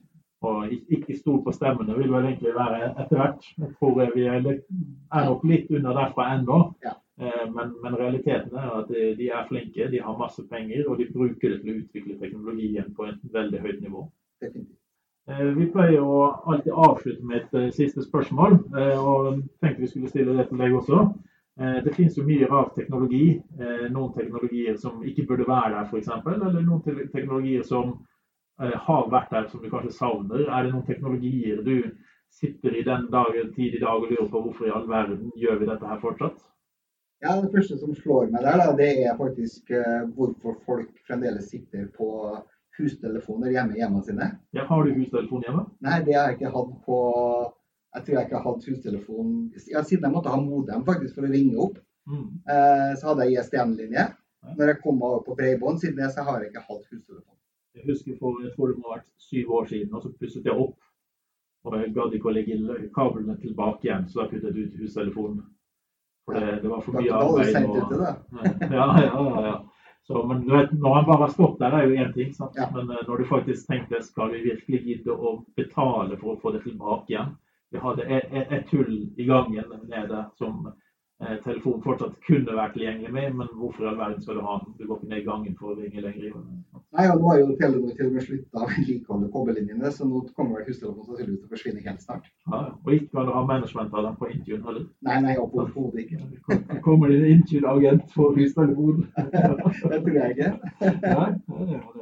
Og 0.42 0.72
ikke 0.90 1.14
stol 1.18 1.38
på 1.44 1.52
stemmene 1.54 1.94
vil 1.98 2.10
vel 2.10 2.24
egentlig 2.26 2.52
være 2.54 2.88
etter 2.98 3.18
hvert. 3.18 3.44
Jeg 3.58 3.68
tror 3.78 3.92
vi 4.14 4.24
er, 4.26 4.40
litt, 4.42 4.64
er 5.14 5.26
nok 5.28 5.44
litt 5.46 5.70
under 5.70 5.94
derfra 5.98 6.28
ennå. 6.36 6.58
Ja. 6.82 6.96
Eh, 7.20 7.44
Men, 7.54 7.74
men 7.82 7.94
realiteten 7.98 8.56
er 8.58 8.70
at 8.80 8.88
de, 8.90 9.28
er 9.28 9.46
flinke, 9.48 9.90
de 9.90 10.00
har 10.02 10.18
masse 10.18 10.42
penger, 10.50 10.88
og 10.88 10.98
de 10.98 11.06
bruker 11.14 11.52
det 11.52 11.60
til 11.62 11.74
å 11.74 11.80
utvikle 11.82 12.18
teknologien 12.18 12.88
på 12.96 13.06
et 13.10 13.20
veldig 13.34 13.60
høyt 13.62 13.80
nivå. 13.84 14.06
Definitivt. 14.42 14.78
Eh, 15.30 15.50
Vi 15.58 15.68
pleier 15.74 16.02
å 16.02 16.22
alltid 16.50 16.72
avslutte 16.74 17.26
med 17.26 17.42
et 17.42 17.54
eh, 17.60 17.70
siste 17.70 18.02
spørsmål, 18.02 18.58
og 18.98 19.42
tenkte 19.62 19.84
vi 19.84 19.92
skulle 19.92 20.10
stille 20.10 20.34
det 20.38 20.48
til 20.50 20.58
deg 20.64 20.74
også. 20.80 21.04
Eh, 21.60 21.82
Det 21.84 21.94
finnes 21.94 22.16
jo 22.16 22.24
mye 22.24 22.46
rar 22.48 22.70
teknologi. 22.76 23.42
eh, 23.60 23.88
Noen 23.90 24.12
teknologier 24.16 24.76
som 24.76 25.02
ikke 25.04 25.26
burde 25.28 25.48
være 25.48 25.74
der, 25.74 25.84
f.eks. 25.90 26.08
Eller 26.26 26.62
noen 26.62 26.82
teknologier 27.12 27.62
som 27.62 27.98
eh, 28.62 28.72
har 28.86 29.10
vært 29.10 29.30
der, 29.30 29.48
som 29.48 29.60
du 29.62 29.68
kanskje 29.70 29.92
savner. 29.92 30.46
Er 30.48 30.62
det 30.64 30.72
noen 30.72 30.86
teknologier 30.86 31.62
du 31.62 31.76
sitter 32.32 32.76
i 32.78 32.82
den 32.86 33.10
dagen, 33.12 33.52
tid 33.54 33.74
i 33.76 33.82
dag 33.82 34.00
og 34.00 34.08
lurer 34.10 34.30
på 34.32 34.40
hvorfor 34.46 34.66
i 34.66 34.72
all 34.72 34.88
verden 34.88 35.30
gjør 35.36 35.58
vi 35.60 35.66
dette 35.68 35.86
her 35.86 36.00
fortsatt? 36.00 36.38
Ja, 37.22 37.36
Det 37.40 37.52
første 37.52 37.76
som 37.78 37.94
slår 37.94 38.30
meg 38.32 38.42
der, 38.42 38.56
da, 38.58 38.72
det 38.74 39.04
er 39.06 39.16
faktisk 39.16 39.68
hvorfor 40.16 40.56
folk 40.66 40.88
fremdeles 41.06 41.50
sitter 41.52 41.84
på 41.94 42.08
hustelefoner 42.78 43.52
hjemme 43.52 43.76
i 43.76 43.78
hjemmene 43.82 44.02
sine. 44.02 44.30
Ja, 44.56 44.64
har 44.66 44.82
du 44.82 44.94
hustelefon 44.96 45.44
hjemme? 45.44 45.66
Nei, 45.84 46.00
det 46.02 46.16
har 46.16 46.32
jeg 46.32 46.40
ikke 46.40 46.50
hatt 46.56 46.72
på 46.86 46.98
Jeg 47.92 48.04
tror 48.04 48.16
jeg 48.16 48.26
ikke 48.26 48.38
har 48.38 48.46
hatt 48.46 48.68
hustelefon 48.70 49.32
ja, 49.68 49.82
siden 49.84 50.06
jeg 50.06 50.14
måtte 50.14 50.32
ha 50.32 50.38
modem 50.40 50.84
faktisk 50.86 51.18
for 51.18 51.28
å 51.28 51.32
ringe 51.32 51.58
opp. 51.60 51.80
Mm. 52.08 52.28
Eh, 52.54 52.92
så 52.98 53.10
hadde 53.10 53.26
jeg 53.28 53.42
ISDN-linje. 53.42 54.06
Når 54.56 54.72
jeg 54.72 54.80
kom 54.82 55.02
over 55.06 55.20
på 55.26 55.36
bredbånd, 55.38 55.80
siden 55.82 56.00
det 56.00 56.08
så 56.14 56.24
har 56.26 56.40
jeg 56.40 56.50
ikke 56.50 56.64
hatt 56.70 56.86
hustelefon. 56.88 57.36
Jeg 57.76 57.88
husker 57.88 58.16
for 58.20 58.40
jeg 58.44 58.54
tror 58.54 58.72
det 58.72 58.78
må 58.78 58.88
ha 58.88 58.96
vært 58.96 59.10
syv 59.22 59.52
år 59.58 59.68
siden, 59.70 59.92
og 59.94 60.04
så 60.04 60.12
pusset 60.20 60.48
jeg 60.48 60.64
opp. 60.64 60.78
Og 61.62 61.76
jeg 61.78 61.92
gadd 61.94 62.16
ikke 62.16 62.30
å 62.30 62.34
legge 62.34 62.78
kablene 62.96 63.36
tilbake 63.40 63.86
igjen, 63.86 64.08
så 64.10 64.22
da 64.22 64.30
puttet 64.32 64.56
jeg 64.56 64.72
ut 64.72 64.80
hustelefonen. 64.82 65.44
For 66.26 66.38
det, 66.38 66.56
det 66.62 66.72
var 66.72 66.82
for 66.82 66.98
mye 66.98 67.20
arbeid. 67.20 67.68
Og, 67.68 67.94
ja, 68.72 68.88
ja, 69.04 69.12
ja, 69.12 69.44
ja. 69.46 69.54
Så, 70.02 70.18
men 70.26 70.42
du 70.42 70.50
vet, 70.50 70.72
når 70.74 70.96
han 70.96 71.06
bare 71.06 71.28
stått 71.30 71.60
der, 71.60 71.76
er 71.78 71.86
jo 71.86 72.00
én 72.02 72.10
ting. 72.14 72.32
Sant? 72.34 72.56
Ja. 72.58 72.66
Men 72.74 72.90
eh, 72.90 73.04
når 73.06 73.22
du 73.22 73.28
faktisk 73.30 73.68
tenkte 73.70 74.02
skal 74.02 74.32
vi 74.34 74.42
virkelig 74.48 74.82
gidde 74.88 75.14
å 75.14 75.36
betale 75.58 76.18
for 76.18 76.34
å 76.34 76.40
få 76.42 76.56
det 76.56 76.64
tilbake 76.66 77.14
igjen 77.14 77.36
Vi 77.72 77.80
hadde 77.80 78.04
et, 78.08 78.66
tull 78.70 78.94
i 79.16 79.24
gangen 79.28 79.64
nede 79.88 80.24
som 80.38 80.66
eh, 81.22 81.38
telefonen 81.44 81.82
fortsatt 81.84 82.18
kunne 82.26 82.56
vært 82.58 82.74
tilgjengelig 82.76 83.12
med, 83.14 83.34
men 83.38 83.48
hvorfor 83.56 83.86
i 83.86 83.88
all 83.92 83.98
verden 84.00 84.20
skal 84.24 84.36
du 84.40 84.44
ha 84.44 84.58
den? 84.64 84.74
Du 84.78 84.86
går 84.90 84.98
ikke 85.00 85.08
ned 85.14 85.22
i 85.22 85.26
gangen 85.30 85.56
for 85.60 85.72
å 85.72 85.78
ringe 85.80 86.04
lenger. 86.04 86.34
Nei, 86.92 87.06
og 87.08 87.22
nå 87.22 87.28
har 87.30 87.38
jo 87.40 87.54
Telenor 87.56 87.94
til 87.96 88.08
og 88.10 88.16
med 88.18 88.24
slutta 88.26 88.60
å 88.60 88.66
vedlikeholde 88.68 89.28
kobberlinjene, 89.32 89.92
så 89.96 90.04
nå 90.04 90.18
kommer 90.36 90.58
vel 90.58 90.66
hustelefonen 90.68 91.06
sannsynligvis 91.08 91.38
til 91.40 91.46
å 91.48 91.52
forsvinne 91.54 91.84
helt 91.86 92.02
snart. 92.04 92.26
Ja, 92.52 92.58
og 92.84 92.90
ikke 92.92 93.08
kan 93.14 93.30
du 93.30 93.32
ha 93.32 93.44
management 93.48 93.94
av 93.96 94.04
dem 94.10 94.18
på 94.20 94.28
Intune 94.34 94.68
eller? 94.74 94.84
Nei, 95.08 95.16
nei, 95.24 95.36
overhodet 95.40 96.02
ikke. 96.04 96.20
Kom- 96.50 96.82
Kommer 96.84 97.08
det 97.14 97.22
en 97.22 97.30
Intune-agent 97.38 98.12
for 98.12 98.36
hustelefonen? 98.36 99.06
Det 99.32 100.02
tror 100.04 100.18
jeg 100.18 100.36
ikke. 100.36 100.50
Nei, 100.82 101.30
det, 101.48 101.80
det, 101.96 102.01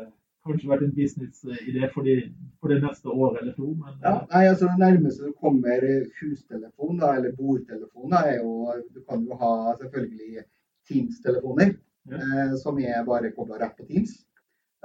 kanskje 0.51 0.69
vært 0.71 0.83
en 0.87 0.95
businessidé 0.97 1.89
for, 1.95 2.03
de, 2.07 2.15
for 2.61 2.69
det 2.75 2.81
neste 2.85 3.09
år 3.11 3.39
eller 3.41 3.53
to. 3.57 3.71
Men, 3.81 3.99
Ja, 4.05 4.15
nei, 4.33 4.45
altså 4.51 4.69
Det 4.71 4.79
nærmeste 4.83 5.27
du 5.31 5.33
kommer 5.41 5.87
hustelefon 6.21 6.99
da, 7.01 7.15
eller 7.17 7.33
bordtelefon, 7.39 8.11
da, 8.11 8.25
er 8.31 8.41
jo 8.43 8.75
Du 8.95 9.01
kan 9.09 9.25
jo 9.27 9.39
ha 9.41 9.53
selvfølgelig 9.81 10.45
Teams-telefoner, 10.91 11.75
Ja. 12.11 12.17
eh, 12.17 12.55
som 12.57 12.79
er 12.79 13.05
bare 13.07 13.31
kobla 13.37 13.59
rett 13.61 13.77
på 13.79 13.87
Teams. 13.87 14.17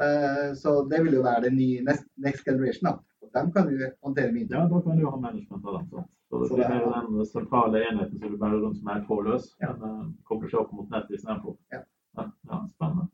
Eh, 0.01 0.53
så 0.59 0.83
det 0.89 0.99
vil 1.05 1.13
jo 1.15 1.23
være 1.23 1.43
det 1.47 1.53
nye 1.55 1.81
next, 1.83 2.05
next 2.17 2.43
generation. 2.45 2.83
da. 2.89 2.97
Og 3.23 3.29
dem 3.33 3.51
kan 3.51 3.67
du 3.67 3.79
håndtere 4.03 4.31
mye. 4.31 4.47
ja, 4.51 4.67
da 4.67 4.81
kan 4.81 4.99
du 4.99 5.05
ha 5.09 5.15
management 5.17 5.65
av 5.65 5.79
dem. 5.79 5.87
Så. 5.89 6.03
Så 6.29 6.39
det 6.41 6.55
blir 6.55 6.65
er- 6.65 6.89
mer 6.89 7.07
den 7.07 7.25
sentrale 7.25 7.81
enheten 7.89 8.19
som 8.19 8.31
du 8.31 8.37
bærer 8.37 8.59
rundt 8.61 8.77
som 8.77 8.87
er 8.87 9.05
trådløs. 9.07 9.45
Ja. 9.61 9.73
Men 9.73 9.89
uh, 9.89 10.11
kobler 10.27 10.49
seg 10.49 10.59
opp 10.59 10.73
mot 10.73 10.89
nettet 10.89 11.15
istedenfor. 11.19 11.57
Ja. 11.71 11.79
Ja, 12.17 12.23
ja, 12.51 12.57
spennende. 12.75 13.07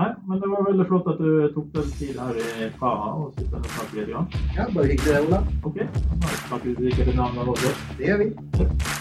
Nei, 0.00 0.08
men 0.26 0.38
det 0.40 0.48
var 0.48 0.62
veldig 0.64 0.84
flott 0.88 1.08
at 1.12 1.18
du 1.20 1.26
tok 1.52 1.66
deg 1.74 1.90
tid 1.98 2.16
her 2.16 2.38
i 2.40 2.68
Praha 2.78 3.10
og 3.20 3.34
sitter 3.36 3.58
og 3.58 3.66
snakker 3.74 3.98
litt. 3.98 4.08
Grann. 4.08 4.30
Ja, 4.56 4.64
Bare 4.72 4.88
hyggelig 4.88 5.12
det, 5.12 5.20
Ola. 5.26 5.42
OK, 5.68 5.76
da 6.24 6.32
snakkes 6.46 6.80
vi 6.80 6.88
sikkert 6.94 7.12
i 7.12 7.16
navnet 7.20 7.52
også. 7.52 7.76
Det 8.00 8.08
gjør 8.08 8.22
vi. 8.24 8.30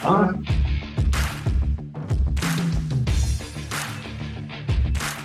Ja. 0.03 0.79